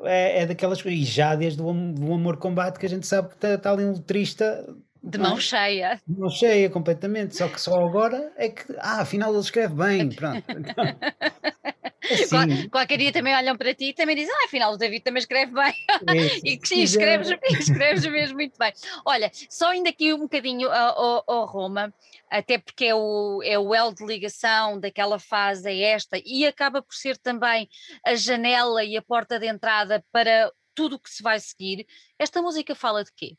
[0.05, 3.27] É, é daquelas coisas, e já desde o, do Amor Combate, que a gente sabe
[3.35, 5.29] que está ali um letrista De não é?
[5.31, 5.99] mão cheia.
[6.07, 10.09] de mão cheia completamente, só que só agora é que, ah, afinal ele escreve bem,
[10.13, 10.41] pronto.
[12.09, 15.19] Assim, Qualquer dia também olham para ti e também dizem, ah, afinal o David também
[15.19, 15.73] escreve bem.
[15.89, 18.73] é, E que escreves, escreves mesmo muito bem.
[19.05, 21.93] Olha, só indo aqui um bocadinho ao, ao Roma,
[22.29, 26.81] até porque é o, é o elo de ligação daquela fase, é esta, e acaba
[26.81, 27.69] por ser também
[28.05, 31.85] a janela e a porta de entrada para tudo o que se vai seguir.
[32.17, 33.37] Esta música fala de quê?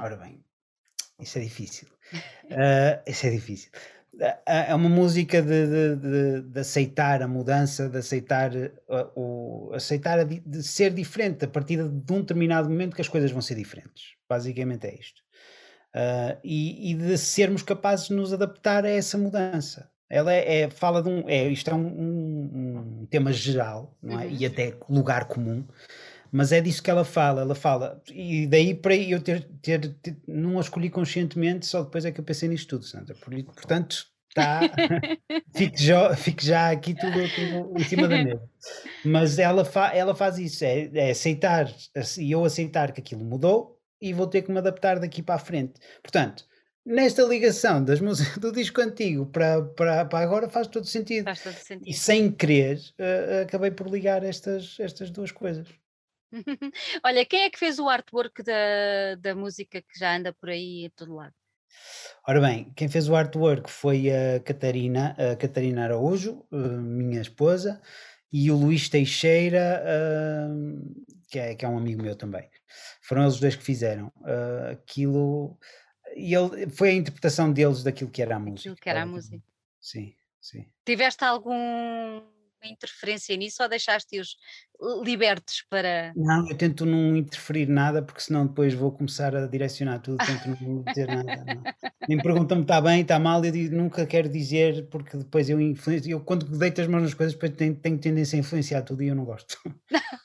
[0.00, 0.42] Ora bem,
[1.18, 1.88] isso é difícil.
[2.54, 3.70] Ah, isso é difícil.
[4.20, 8.50] Ah, ah, É uma música de, de- de- de aceitar a mudança, de aceitar,
[8.88, 13.08] ah, o, aceitar a de ser diferente a partir de um determinado momento que as
[13.08, 14.14] coisas vão ser diferentes.
[14.28, 15.22] Basicamente é isto.
[15.94, 19.90] Ah, e, e de sermos capazes de nos adaptar a essa mudança.
[20.10, 21.26] Ela é, é- fala de um.
[21.26, 24.26] É, isto é um, um- um tema geral, não é?
[24.26, 24.36] Uhum.
[24.38, 25.64] E até lugar comum
[26.32, 30.16] mas é disso que ela fala, ela fala, e daí para eu ter, ter, ter-
[30.26, 33.14] não a escolhi conscientemente, só depois é que eu pensei nisto tudo, Sandra.
[33.14, 34.60] Por- Portanto, está,
[35.54, 38.42] fique, já, fique já aqui tudo, tudo em cima da mesa.
[39.04, 41.70] Mas ela, fa, ela faz isso, é, é aceitar,
[42.18, 45.38] e eu aceitar que aquilo mudou e vou ter que me adaptar daqui para a
[45.38, 45.74] frente.
[46.02, 46.44] Portanto,
[46.84, 51.24] nesta ligação das músicas do disco antigo para, para, para agora faz todo sentido.
[51.24, 51.94] Faz todo E sentido.
[51.94, 55.68] sem querer, eh, acabei por ligar estas, estas duas coisas.
[57.04, 60.86] Olha, quem é que fez o artwork da, da música que já anda por aí
[60.86, 61.34] a todo lado?
[62.26, 67.80] Ora bem, quem fez o artwork foi a Catarina, a Catarina Araújo, eh, minha esposa,
[68.32, 69.82] e o Luís Teixeira,
[70.50, 72.48] hum, que é, que é um amigo meu também.
[73.02, 74.12] Foram eles os dois que fizeram.
[74.24, 75.58] Ah, aquilo.
[76.14, 79.06] E ele, foi a interpretação deles daquilo que era a Aquilo música, que era a
[79.06, 79.42] música.
[79.80, 80.70] Sim, sim.
[80.84, 82.22] Tiveste alguma
[82.62, 84.36] interferência nisso ou deixaste-os
[85.04, 86.12] libertos para.
[86.14, 90.46] Não, eu tento não interferir nada, porque senão depois vou começar a direcionar tudo, tento
[90.48, 91.66] não dizer nada, não.
[92.06, 96.10] Nem perguntam-me está bem, está mal, eu digo, nunca quero dizer, porque depois eu influencio,
[96.10, 99.08] eu quando deito as mãos nas coisas, depois tenho, tenho tendência a influenciar tudo e
[99.08, 99.56] eu não gosto.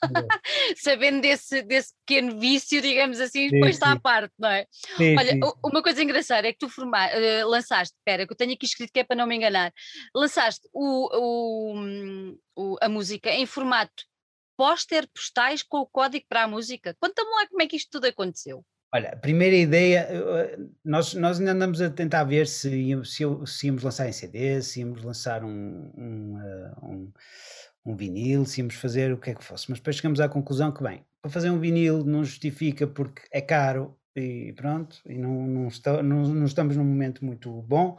[0.08, 0.38] Não gosto.
[0.76, 4.66] Sabendo desse, desse pequeno vício, digamos assim, Sim, depois está à sim, parte, não é?
[4.96, 5.52] sim, Olha, sim, sim.
[5.64, 8.92] uma coisa engraçada é que tu forma, eh, lançaste, espera, que eu tenho aqui escrito
[8.92, 9.72] que é para não me enganar,
[10.14, 14.04] lançaste o, o, hum, o- a música em formato
[14.58, 16.96] póster postais com o código para a música.
[17.00, 18.64] Conta-me lá como é que isto tudo aconteceu.
[18.92, 23.66] Olha, a primeira ideia, eh, nós, nós ainda andamos a tentar ver se se se
[23.66, 27.12] íamos lançar em CD, se íamos lançar um, um, eh, um,
[27.84, 30.72] um vinil, se íamos fazer o que é que fosse, mas depois chegamos à conclusão
[30.72, 35.46] que, bem, para fazer um vinil não justifica porque é caro e pronto, e não,
[35.46, 37.96] não, está- não- não estamos num momento muito bom.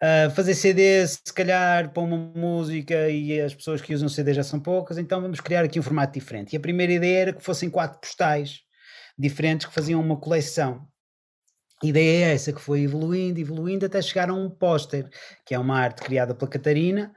[0.00, 4.44] Ah, fazer CD, se calhar, para uma música e as pessoas que usam CD já
[4.44, 6.52] são poucas, então vamos criar aqui um formato diferente.
[6.52, 8.60] E a primeira ideia era que fossem quatro postais
[9.18, 10.86] diferentes que faziam uma coleção.
[11.82, 15.08] Ideia é essa, que foi evoluindo, evoluindo, até chegar a um póster,
[15.46, 17.12] que é uma arte criada pela Catarina,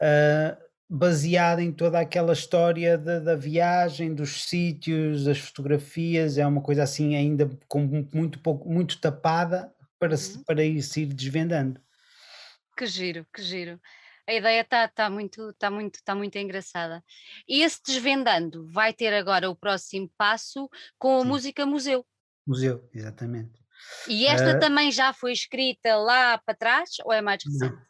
[0.00, 0.56] ah,
[0.90, 6.82] baseada em toda aquela história da, da viagem, dos sítios, das fotografias, é uma coisa
[6.82, 10.44] assim ainda com mu- muito pouco, muito tapada para, se- Uhum.
[10.44, 11.80] para ir se ir desvendando.
[12.76, 13.80] Que giro, que giro.
[14.26, 17.02] A ideia está tá muito, tá muito, tá muito engraçada.
[17.48, 22.06] E esse desvendando vai ter agora o próximo passo com a Sim, música museu.
[22.46, 23.60] museu, exatamente.
[24.06, 27.76] E esta Ah, também já foi escrita lá para trás ou é mais recente?
[27.76, 27.86] não,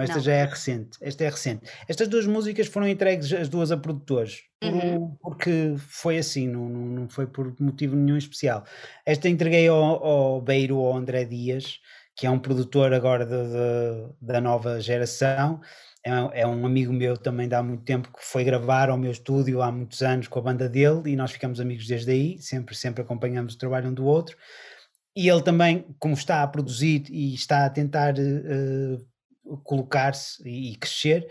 [0.00, 0.22] esta Não.
[0.22, 0.98] já é recente.
[1.00, 1.62] Esta é recente.
[1.88, 5.16] Estas duas músicas foram entregues as duas a produtores, Uhum.
[5.20, 8.64] porque foi assim, não, não, não foi por motivo nenhum especial.
[9.04, 11.78] Esta entreguei ao, ao Beiro, ao André Dias,
[12.14, 15.60] que é um produtor agora da, da, da nova geração.
[16.04, 18.98] É, um- é um amigo meu também de há muito tempo que foi gravar ao
[18.98, 22.38] meu estúdio há muitos anos com a banda dele e nós ficamos amigos desde aí,
[22.38, 24.36] sempre, sempre acompanhamos o trabalho um do outro.
[25.16, 28.98] E ele também, como está a produzir e está a tentar eh,
[29.64, 31.28] colocar-se e, e crescer,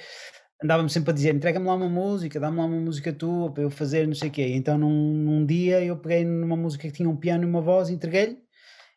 [0.63, 3.69] andava-me sempre a dizer: entrega-me lá uma música, dá-me lá uma música tua para eu
[3.69, 4.47] fazer, não sei o quê.
[4.53, 7.89] Então, num, num dia, eu peguei numa música que tinha um piano e uma voz,
[7.89, 8.37] entreguei-lhe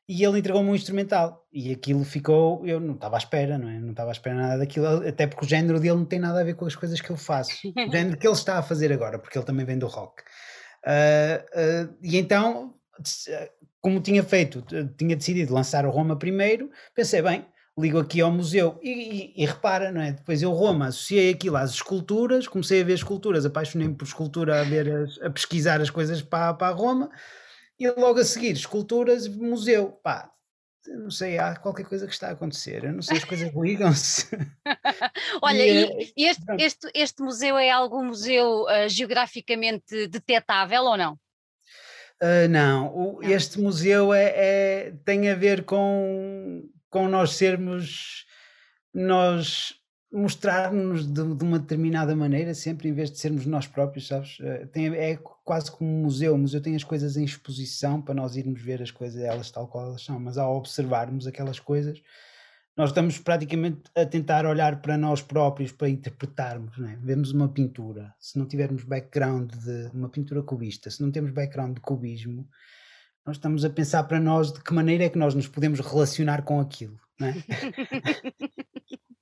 [0.09, 1.47] e ele entregou-me um instrumental.
[1.53, 3.79] E aquilo ficou, eu não estava à espera, não é?
[3.79, 6.45] Não estava à espera nada daquilo, até porque o género dele não tem nada a
[6.45, 7.53] ver com as coisas que eu faço.
[7.65, 10.23] O género que ele está a fazer agora, porque ele também vem do rock.
[10.85, 12.75] Ah, ah, e então,
[13.31, 13.49] ah,
[13.81, 14.63] como tinha feito,
[14.97, 17.47] tinha decidido lançar o Roma primeiro, pensei, bem,
[17.79, 20.13] ligo aqui ao museu e, e- e repara, não é?
[20.13, 24.65] Depois eu Roma, associei aquilo às esculturas, comecei a ver esculturas, apaixonei-me por escultura, a
[24.65, 27.11] ver, as- a pesquisar as coisas para, para Roma,
[27.79, 30.31] e logo a seguir, esculturas, museu, pá,
[30.87, 34.29] não sei, há qualquer coisa que está a acontecer, eu não sei, as coisas ligam-se.
[35.43, 40.97] Olha, E, e eh, este, este, este museu é algum museu ah, geograficamente detetável ou
[40.97, 41.19] não?
[42.21, 43.29] Ah, não, o- Não.
[43.29, 46.63] este museu é, é- tem a ver com,
[46.95, 48.25] com nós sermos,
[48.95, 49.75] nós
[50.13, 54.39] mostrarmos de, de uma determinada maneira, sempre em vez de sermos nós próprios, sabes?
[54.41, 56.37] Eh, Tem, é quase como um museu.
[56.37, 59.67] O museu tem as coisas em exposição para nós irmos ver as coisas, elas tal
[59.67, 62.01] qual elas são, mas ao observarmos aquelas coisas,
[62.77, 66.97] nós estamos praticamente a tentar olhar para nós próprios para interpretarmos, não é?
[67.03, 71.75] Vemos uma pintura, se não tivermos background de uma pintura cubista, se não temos background
[71.75, 72.49] de cubismo,
[73.27, 76.43] nós estamos a pensar para nós de que maneira é que nós nos podemos relacionar
[76.43, 77.35] com aquilo, não é?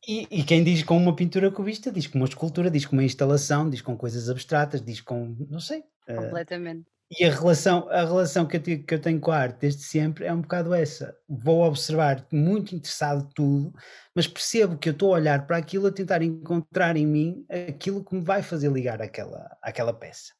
[0.07, 3.05] E, e quem diz com uma pintura cubista diz com uma escultura, diz com uma
[3.05, 5.85] instalação, diz com coisas abstratas, diz com, não sei.
[6.09, 6.87] eh, Completamente.
[7.21, 9.83] e a relação, a relação que eu, te- que eu tenho com a arte desde
[9.85, 11.15] sempre é um bocado essa.
[11.29, 13.73] Vou observar muito interessado tudo,
[14.13, 18.05] mas percebo que eu estou a olhar para aquilo a tentar encontrar em mim aquilo
[18.05, 20.33] que me vai fazer ligar àquela, àquela peça.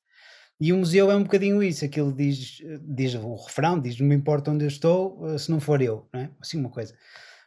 [0.63, 4.15] E o museu é um bocadinho isso, aquilo diz, diz o refrão, diz não me
[4.15, 6.31] importa onde eu estou, eh, se não for eu, não é?
[6.41, 6.97] Assim uma coisa.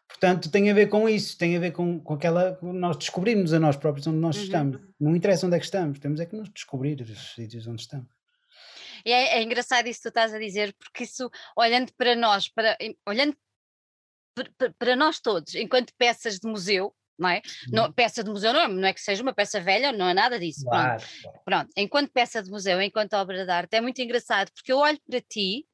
[0.05, 3.59] Portanto, tem a ver com isso, tem a ver com, com aquela, nós descobrirmos a
[3.59, 4.43] nós próprios onde nós Uhum.
[4.43, 4.81] estamos.
[4.99, 8.09] Não interessa onde é que estamos, temos é que nos descobrir os sítios onde estamos.
[9.05, 12.49] E é, é engraçado isso que tu estás a dizer, porque isso, olhando para nós,
[12.49, 13.33] para, olhando
[14.77, 17.41] para nós todos, enquanto peças de museu, não é?
[17.71, 20.13] Não, peça de museu não é, não é que seja uma peça velha, não é
[20.13, 20.65] nada disso.
[20.65, 21.05] Pronto.
[21.43, 24.99] Pronto, enquanto peça de museu, enquanto obra de arte, é muito engraçado, porque eu olho
[25.09, 25.65] para ti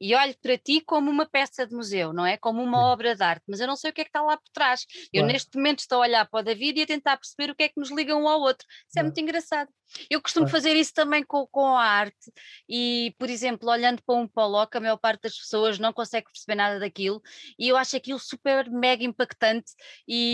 [0.00, 2.36] e olho para ti como uma peça de museu, não é?
[2.36, 4.36] Como uma obra de arte, mas eu não sei o que é que está lá
[4.36, 4.84] por trás.
[5.12, 7.54] Eu Claro, neste momento estou a olhar para o David e a tentar perceber o
[7.54, 8.66] que é que nos liga um ao outro.
[8.88, 9.70] Isso é muito engraçado.
[10.10, 10.50] Eu costumo claro.
[10.50, 12.32] fazer isso também com, com a arte
[12.68, 16.56] e, por exemplo, olhando para um Pollock, a maior parte das pessoas não consegue perceber
[16.56, 17.20] nada daquilo
[17.58, 19.72] e eu acho aquilo super mega impactante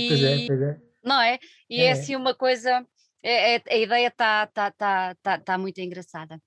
[0.07, 0.81] Pois é, e pois é.
[1.05, 1.39] não é?
[1.69, 2.87] E é É, assim uma coisa,
[3.23, 6.41] é- é- a ideia está tá, tá, tá, tá muito engraçada.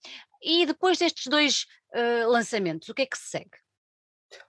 [0.44, 3.58] E depois destes dois eh, lançamentos, o que é que se segue?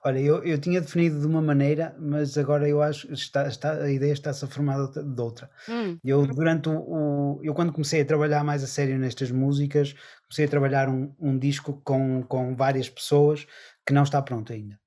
[0.05, 3.73] Olha, eu, eu tinha definido de uma maneira, mas agora eu acho que está, está,
[3.83, 5.03] a ideia está-se a formar de outra.
[5.05, 5.51] de outra.
[5.69, 9.95] Hum, Eu, durante o, o- Eu, quando comecei a trabalhar mais a sério nestas músicas,
[10.23, 13.47] comecei a trabalhar um, um disco com, com várias pessoas
[13.87, 14.79] que não está pronto ainda.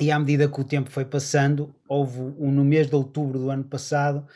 [0.00, 3.50] E à medida que o tempo foi passando, houve um, no mês de outubro do
[3.50, 4.26] ano passado,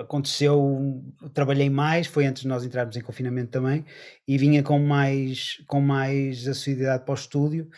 [0.00, 3.84] aconteceu, trabalhei mais, foi antes de nós entrarmos em confinamento também,
[4.26, 7.70] e vinha com mais, com mais assiduidade para o estúdio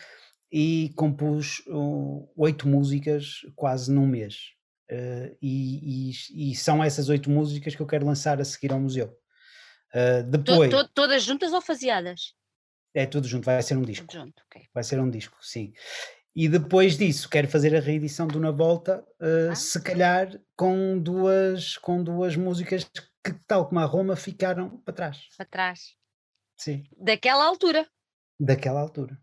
[0.51, 1.61] e compus
[2.35, 4.53] oito músicas quase num mês.
[4.91, 8.79] Uh, e, e- e são essas oito músicas que eu quero lançar a seguir ao
[8.79, 9.17] museu.
[9.93, 12.35] Uh, to- depois, to- todas juntas ou faseadas?
[12.93, 14.05] é tudo junto, vai ser um disco.
[14.09, 14.61] Junto, ok.
[14.73, 15.73] Vai ser um disco, sim.
[16.35, 20.99] E depois disso, quero fazer a reedição do Na Volta, uh, Ah, se calhar com
[20.99, 22.83] duas, com duas músicas
[23.23, 25.27] que, tal como a Roma, ficaram para trás.
[25.37, 25.95] para trás.
[26.57, 27.87] Sim, Daquela altura.
[28.39, 29.17] daquela altura.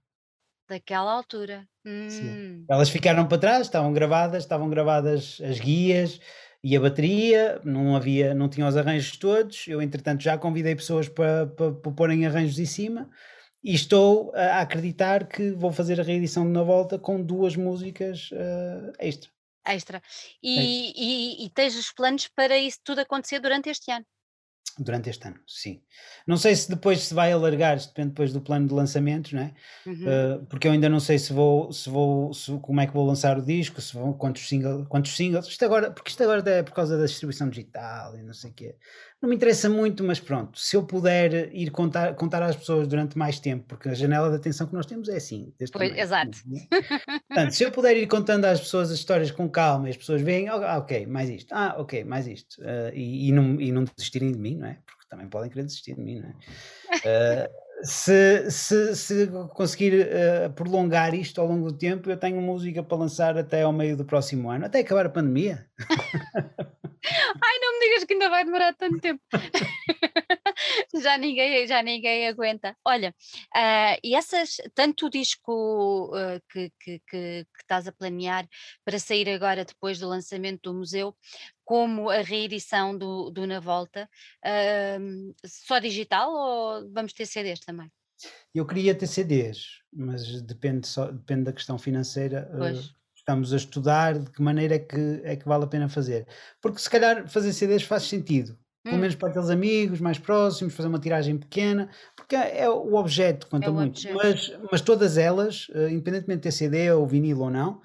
[0.68, 1.68] Daquela altura.
[1.84, 2.28] Sim.
[2.28, 6.18] Hum, Elas ficaram para trás, estavam gravadas, estavam gravadas as guias
[6.64, 9.66] e a bateria, não havia, não tinham os arranjos todos.
[9.68, 13.10] Eu, entretanto, já convidei pessoas para, para, para porem arranjos em cima
[13.62, 18.30] e estou a acreditar que vou fazer a reedição de Na Volta com duas músicas
[18.32, 19.30] uh, extra.
[19.66, 20.02] extra.
[20.42, 24.04] E, e, e tens os planos para isso tudo acontecer durante este ano?
[24.78, 25.82] Durante este ano, sim.
[26.26, 29.42] Não sei se depois se vai alargar, isto depende depois do plano de lançamentos, não
[29.42, 29.52] é?
[29.84, 29.92] Uhum.
[30.40, 33.06] Uh, porque eu ainda não sei se vou, se vou, se- como é que vou
[33.06, 36.62] lançar o disco, se vou, quantos, single, quantos singles, isto agora, porque isto agora é
[36.62, 38.74] por causa da distribuição digital e não sei o quê.
[39.20, 43.16] Não me interessa muito, mas pronto, se eu puder ir contar, contar às pessoas durante
[43.16, 45.96] mais tempo, porque a janela de atenção que nós temos é assim, Pois, tamanho.
[45.96, 46.38] exato.
[47.28, 50.22] Portanto, se eu puder ir contando às pessoas as histórias com calma e as pessoas
[50.22, 53.84] veem, ah, ok, mais isto, ah, ok, mais isto, ah, e, e não, e não
[53.84, 54.78] desistirem de mim, não é?
[54.86, 56.34] Porque também podem querer desistir de mim, não é?
[57.04, 57.50] Ah,
[57.84, 62.96] se, se, se conseguir ah, prolongar isto ao longo do tempo, eu tenho música para
[62.96, 65.66] lançar até ao meio do próximo ano, até acabar a pandemia.
[67.04, 69.20] Ai, não me digas que ainda vai demorar tanto tempo.
[71.02, 72.76] já, ninguém, já ninguém aguenta.
[72.84, 73.12] Olha,
[73.54, 78.46] ah, e essas, tanto o disco ah, que, que, que, que estás a planear
[78.84, 81.16] para sair agora depois do lançamento do museu,
[81.72, 84.02] como a reedição do, do Na Volta,
[84.44, 84.98] ah,
[85.46, 87.90] só digital ou vamos ter CDs também?
[88.54, 92.50] Eu queria ter CDs, mas depende, só, depende da questão financeira.
[92.56, 92.78] Pois,
[93.14, 96.26] estamos a estudar de que maneira é que, é que vale a pena fazer.
[96.60, 98.58] Porque se calhar fazer CDs faz sentido.
[98.88, 102.94] Pelo Hum, menos para aqueles amigos mais próximos, fazer uma tiragem pequena, porque é o
[102.94, 104.06] objeto, é conta o muito.
[104.12, 104.22] objeto.
[104.22, 107.80] Mas, mas todas elas, eh, independentemente de ter CD ou vinil ou não,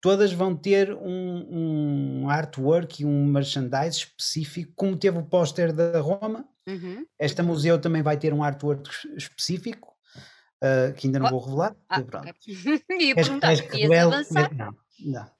[0.00, 6.00] todas vão ter um, um artwork e um merchandise específico, como teve o póster da
[6.00, 6.48] Roma.
[6.68, 9.94] Uhum, Esta museu também vai ter um artwork es- específico,
[10.62, 12.26] eh, que ainda não Oh, vou revelar, ah, pronto.
[13.00, 14.14] Ia Queres, perguntar, queres que ias revele?
[14.14, 14.50] avançar?
[14.56, 15.37] Não, não.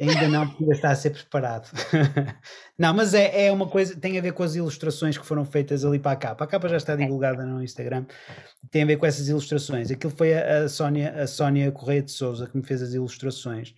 [0.00, 1.70] Ainda não, porque ainda está a ser preparado.
[2.78, 5.84] não, mas é, é uma coisa, tem a ver com as ilustrações que foram feitas
[5.84, 6.44] ali para a capa.
[6.44, 7.04] A capa já está Ok.
[7.04, 8.06] divulgada no Instagram.
[8.70, 9.90] Tem a ver com essas ilustrações.
[9.90, 13.74] Aquilo foi a, a Sónia, a Sónia Correia de Souza que me fez as ilustrações.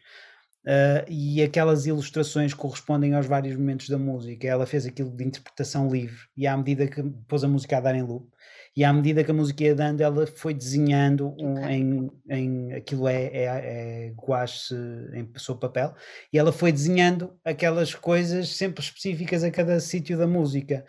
[0.66, 4.46] Ah, e aquelas ilustrações correspondem aos vários momentos da música.
[4.48, 7.94] Ela fez aquilo de interpretação livre e à medida que pôs a música a dar
[7.94, 8.28] em loop,
[8.76, 11.70] e à medida que a música ia dando, ela foi desenhando um, Ok.
[11.70, 14.74] em, em aquilo é, é, é guache
[15.14, 15.94] em sob papel,
[16.32, 20.84] e ela foi desenhando aquelas coisas sempre específicas a cada sítio da música.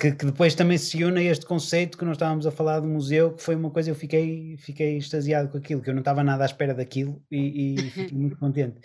[0.00, 2.88] Que, que depois também se une a este conceito que nós estávamos a falar do
[2.88, 6.24] museu, que foi uma coisa, eu fiquei, fiquei extasiado com aquilo, que eu não estava
[6.24, 8.80] nada à espera daquilo e, e fiquei muito contente.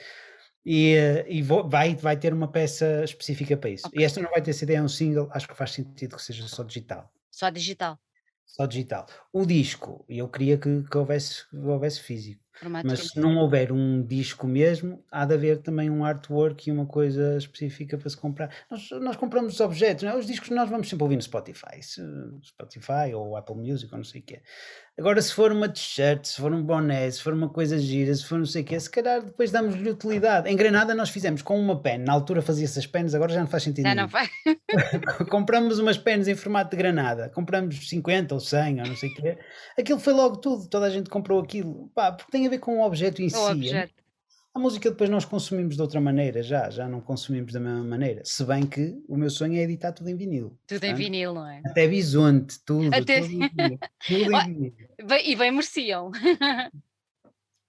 [0.63, 3.87] E, eh, e vou- vai, vai ter uma peça específica para isso.
[3.87, 4.03] E Ok.
[4.05, 6.63] esta não vai ter CD, é um single, acho que faz sentido que seja só
[6.63, 7.11] digital.
[7.31, 7.97] Só digital.
[8.51, 9.05] Só digital.
[9.31, 12.43] O disco, eu queria que, que houvesse, que houvesse físico.
[12.51, 16.71] Formato Mas se não houver um disco mesmo, há de haver também um artwork e
[16.71, 18.53] uma coisa específica para se comprar.
[18.69, 20.17] Nós, nós compramos os objetos, não é?
[20.17, 21.81] os discos nós vamos sempre ouvir no Spotify,
[22.43, 24.41] Spotify ou Apple Music ou não sei o quê.
[25.01, 28.23] Agora, se for uma t-shirt, se for um boné, se for uma coisa gira, se
[28.23, 30.47] for não sei o quê, se calhar depois damos-lhe utilidade.
[30.47, 33.47] Em Granada nós fizemos com uma pen, na altura fazia-se as pens, agora já não
[33.47, 34.03] faz sentido Já nenhum.
[34.03, 34.29] não vai.
[35.27, 39.13] compramos umas pens em formato de granada, compramos 50 ou 100 ou não sei o
[39.15, 39.37] quê,
[39.79, 42.77] aquilo foi logo tudo, toda a gente comprou aquilo, pá, porque tem a ver com
[42.77, 43.37] o objeto em O si.
[43.37, 44.00] objeto.
[44.53, 48.21] A música depois nós consumimos de outra maneira, já, já não consumimos da mesma maneira,
[48.25, 50.59] se bem que o meu sonho é editar tudo em vinil.
[50.67, 51.61] Tudo em portanto, vinil, não é?
[51.65, 53.79] Até bisonte, tudo, Até- tudo em vinil.
[54.05, 54.75] Tudo em
[55.23, 56.11] e bem mereciam.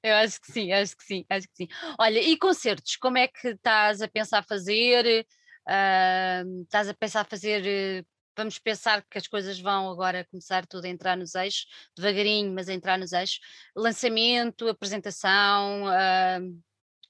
[0.02, 1.68] Eu acho que sim, acho que sim, acho que sim.
[2.00, 5.24] Olha, e concertos, como é que estás a pensar fazer?
[5.64, 8.04] Ah, estás a pensar fazer,
[8.36, 11.66] vamos pensar que as coisas vão agora começar tudo a entrar nos eixos,
[11.96, 13.38] devagarinho, mas a entrar nos eixos.
[13.76, 16.40] Lançamento, apresentação, ah,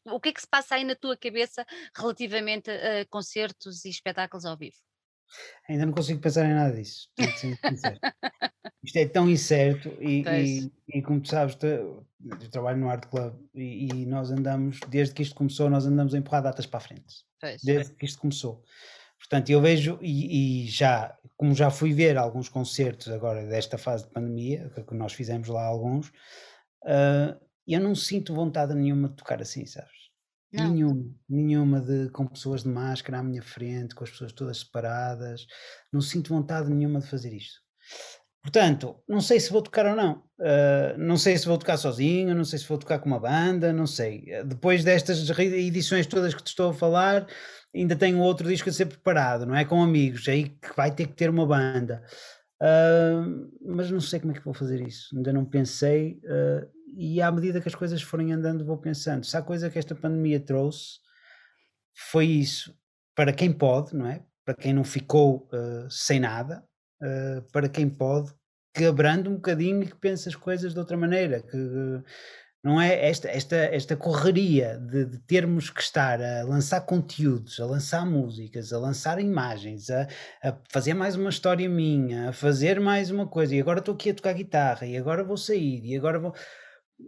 [0.07, 1.64] o que é que se passa aí na tua cabeça
[1.96, 4.76] relativamente a concertos e espetáculos ao vivo?
[5.68, 7.09] Ainda não consigo pensar em nada disso.
[8.84, 12.05] Isto é tão incerto e, e, e como tu sabes, eu
[12.50, 16.18] trabalho no Art Club e, e nós andamos, desde que isto começou, nós andamos a
[16.18, 17.24] empurrar datas para a frente.
[17.40, 17.62] Pois.
[17.62, 18.62] desde que isto começou.
[19.18, 24.11] Portanto, eu vejo e, já, como já fui ver alguns concertos agora desta fase de
[24.11, 26.12] pandemia, que- nós fizemos lá alguns,
[26.84, 27.36] ah,
[27.66, 30.02] eu não sinto vontade nenhuma de tocar assim, sabes?
[30.52, 30.70] Não.
[30.70, 35.46] Nenhuma, nenhuma de com pessoas de máscara à minha frente, com as pessoas todas separadas,
[35.92, 37.60] não sinto vontade nenhuma de fazer isto.
[38.42, 40.24] Portanto, não sei se vou tocar ou não.
[40.40, 43.72] Ah, não sei se vou tocar sozinho, não sei se vou tocar com uma banda,
[43.72, 44.24] não sei.
[44.44, 47.26] Depois destas edições todas que te estou a falar,
[47.74, 49.64] ainda tenho outro disco a ser preparado, não é?
[49.64, 52.02] Com amigos, aí que vai ter que ter uma banda.
[52.60, 53.24] Ah,
[53.64, 55.16] mas não sei como é que vou fazer isso.
[55.16, 56.20] Ainda não pensei.
[56.26, 59.24] ah, e à medida que as coisas forem andando, vou pensando.
[59.24, 60.99] Se há coisa que esta pandemia trouxe,
[61.95, 62.74] foi isso.
[63.14, 64.24] Para quem pode, não é?
[64.45, 66.64] Para quem não ficou ah, sem nada,
[67.03, 68.32] ah, para quem pode,
[68.74, 71.43] que abrande um bocadinho e que pense as coisas de outra maneira.
[71.43, 72.03] Que,
[72.64, 77.66] não é esta, esta, esta correria de, de termos que estar a lançar conteúdos, a
[77.66, 80.07] lançar músicas, a lançar imagens, a,
[80.43, 84.11] a fazer mais uma história minha, a fazer mais uma coisa, e agora estou aqui
[84.11, 86.32] a tocar guitarra, e agora vou sair, e agora vou.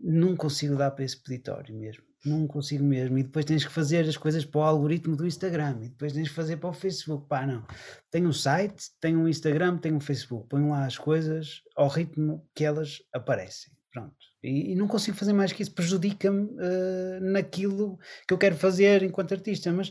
[0.02, 2.02] Não consigo dar para esse peditório mesmo.
[2.24, 3.18] Não consigo mesmo.
[3.18, 6.28] E depois tens que fazer as coisas para o algoritmo do Instagram, e depois tens
[6.28, 7.28] que fazer para o Facebook.
[7.28, 7.66] Pá, não.
[8.10, 10.48] Tenho um site, tenho um Instagram, tenho um Facebook.
[10.48, 13.72] Ponho lá as coisas ao ritmo que elas aparecem.
[13.92, 14.16] Pronto.
[14.42, 15.74] E, e não consigo fazer mais que isso.
[15.74, 19.72] Prejudica-me eh, naquilo que eu quero fazer enquanto artista.
[19.72, 19.90] Mas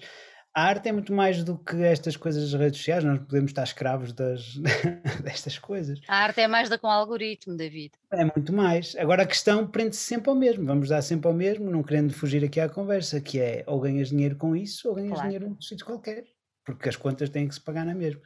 [0.55, 3.03] a arte é muito mais do que estas coisas das redes sociais.
[3.03, 4.55] Nós podemos estar escravos das,
[5.23, 5.99] destas coisas.
[6.07, 7.93] A arte é mais da com algoritmo, David.
[8.11, 8.95] É muito mais.
[8.97, 10.65] Agora a questão prende-se sempre ao mesmo.
[10.65, 14.09] Vamos dar sempre ao mesmo, não querendo fugir aqui à conversa, que é ou ganhas
[14.09, 15.27] dinheiro com isso ou ganhas Claro.
[15.27, 16.25] dinheiro num sítio qualquer.
[16.65, 18.21] Porque as contas têm que se pagar na mesma.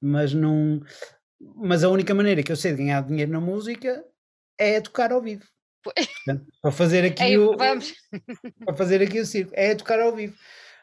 [0.00, 0.80] Mas não.
[1.56, 4.04] Mas a única maneira que eu sei de ganhar dinheiro na música
[4.56, 5.44] é tocar ao vivo.
[5.82, 7.92] Portanto, para fazer aqui Aí, o, vamos.
[8.64, 10.36] para fazer aqui o circo, é tocar ao vivo.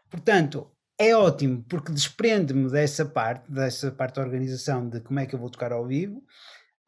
[0.09, 0.69] Portanto,
[0.99, 5.39] é ótimo porque desprende-me dessa parte, dessa parte da organização de como é que eu
[5.39, 6.23] vou tocar ao vivo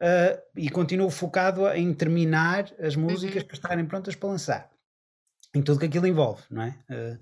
[0.00, 3.48] ah, e continuo focado em terminar as músicas Uhum.
[3.48, 4.70] para estarem prontas para lançar.
[5.54, 6.78] Em tudo que aquilo envolve, não é?
[6.90, 7.18] Ah,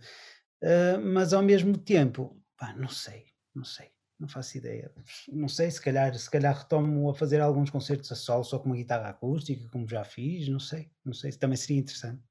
[0.65, 3.91] ah, mas ao mesmo tempo, pá, não sei, não sei.
[4.19, 4.93] Não faço ideia.
[5.33, 8.67] Não sei, se calhar, se calhar retomo a fazer alguns concertos a solo só com
[8.67, 12.23] uma guitarra acústica, como já fiz, não sei, não sei, também seria interessante.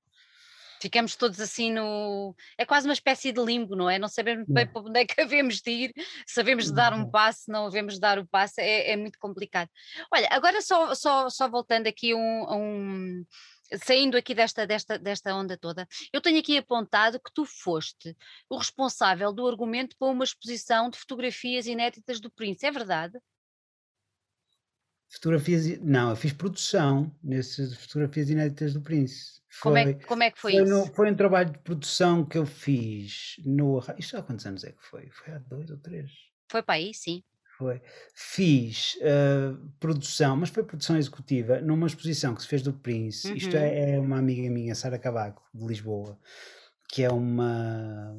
[0.81, 2.35] Ficamos todos assim no.
[2.57, 3.99] É quase uma espécie de limbo, não é?
[3.99, 5.93] Não sabemos bem para onde é que havemos de ir,
[6.25, 7.11] sabemos de dar um Uhum.
[7.11, 9.69] passo, não havemos de dar o passo, é, é muito complicado.
[10.13, 13.25] Olha, agora só, só, só voltando aqui um, um.
[13.83, 18.17] Saindo aqui desta, desta, desta onda toda, eu tenho aqui apontado que tu foste
[18.49, 23.19] o responsável do argumento para uma exposição de fotografias inéditas do Prince, é verdade?
[25.11, 29.39] Fotografias, não, eu fiz produção nessas fotografias inéditas do Prince.
[29.61, 30.71] Como é, Foi, que- como é que foi, foi, isso?
[30.71, 33.79] no- foi um trabalho de produção que eu fiz no.
[33.97, 35.09] Isto há quantos anos é que foi?
[35.09, 36.11] Foi há dois ou três?
[36.51, 37.23] Foi para aí, sim.
[37.57, 37.81] Foi.
[38.15, 43.35] Fiz ah, produção, mas foi produção executiva, numa exposição que se fez do Prince.
[43.35, 43.63] Isto Uhum.
[43.63, 46.17] é, é uma amiga minha, Sara Cavaco, de Lisboa,
[46.87, 48.15] que é uma.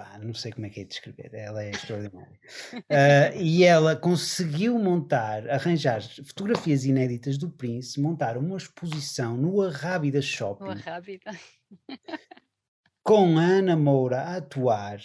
[0.00, 2.40] Pá, não sei como é que é de descrever, ela é extraordinária.
[2.88, 10.22] Ah, e ela conseguiu montar, arranjar fotografias inéditas do Prince, montar uma exposição no Arrábida
[10.22, 11.32] Shopping rápida.
[13.04, 15.00] com a Ana Moura a atuar.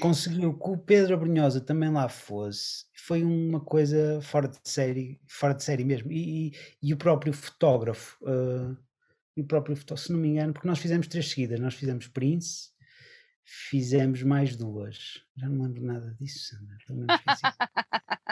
[0.00, 2.86] Conseguiu que o Pedro Abrunhosa também lá fosse.
[2.96, 6.10] Foi uma coisa fora de série, fora de série mesmo.
[6.10, 6.52] E, e-
[6.82, 8.18] e o próprio fotógrafo,
[9.36, 12.08] e o próprio fotógrafo, se não me engano, porque nós fizemos três seguidas, nós fizemos
[12.08, 12.70] Prince,
[13.50, 16.76] fizemos mais duas, já não lembro nada disso, Sandra,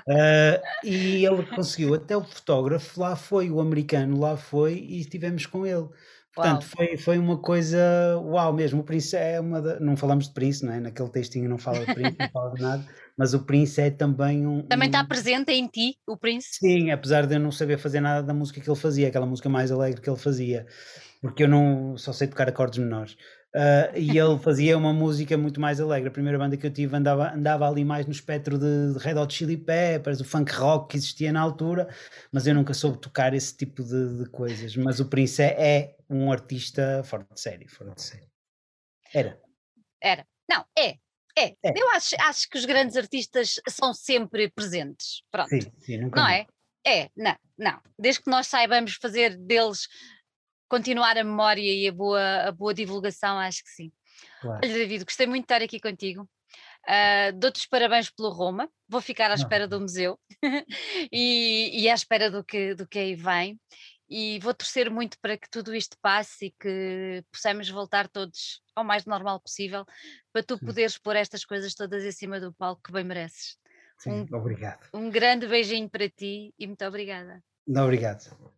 [0.06, 5.44] uh, e ele conseguiu, até o fotógrafo lá foi, o americano lá foi e estivemos
[5.46, 5.88] com ele.
[6.34, 7.78] Portanto, foi, foi uma coisa
[8.22, 8.80] uau mesmo.
[8.80, 9.60] O Prince é uma.
[9.60, 10.78] Da, não falamos de Prince, não é?
[10.78, 14.46] Naquele textinho não fala de Prince, não fala de nada, mas o Prince é também
[14.46, 14.62] um.
[14.62, 15.06] Também está um...
[15.06, 16.58] presente em ti, o Prince?
[16.60, 19.48] Sim, apesar de eu não saber fazer nada da música que ele fazia, aquela música
[19.48, 20.64] mais alegre que ele fazia,
[21.20, 23.16] porque eu não só sei tocar acordes menores.
[23.54, 26.08] Uh, e ele fazia uma música muito mais alegre.
[26.08, 29.14] A primeira banda que eu tive andava, andava ali mais no espectro de, de Red
[29.14, 31.88] Hot Chili Peppers, o funk rock que existia na altura,
[32.30, 34.76] mas eu nunca soube tocar esse tipo de, de coisas.
[34.76, 38.28] Mas o Prince é, é, um artista fora de série, fora de série.
[39.14, 39.40] Era.
[40.00, 40.26] Era.
[40.48, 40.98] Não, é.
[41.36, 41.54] É.
[41.62, 41.72] é.
[41.74, 45.22] Eu acho, acho que os grandes artistas são sempre presentes.
[45.30, 45.48] Pronto.
[45.48, 46.46] Sim, sim, nunca não é?
[46.86, 47.80] É, não, não.
[47.98, 49.88] Desde que nós saibamos fazer deles
[50.68, 53.92] continuar a memória e a boa, a boa divulgação, acho que sim.
[54.40, 54.60] Claro.
[54.62, 56.28] Olha, David, gostei muito de estar aqui contigo.
[56.88, 60.18] Uh, Dou-te os parabéns pelo Roma, vou ficar à espera do museu
[61.12, 63.60] e, e à espera do que, do que aí vem.
[64.10, 68.82] E vou torcer muito para que tudo isto passe e que possamos voltar todos ao
[68.82, 69.84] mais normal possível
[70.32, 70.64] para tu Sim.
[70.64, 73.58] poderes pôr estas coisas todas em cima do palco que bem mereces.
[73.98, 74.88] Sim, um, obrigado.
[74.94, 77.42] Um grande beijinho para ti e muito obrigada.
[77.68, 78.57] Obrigado.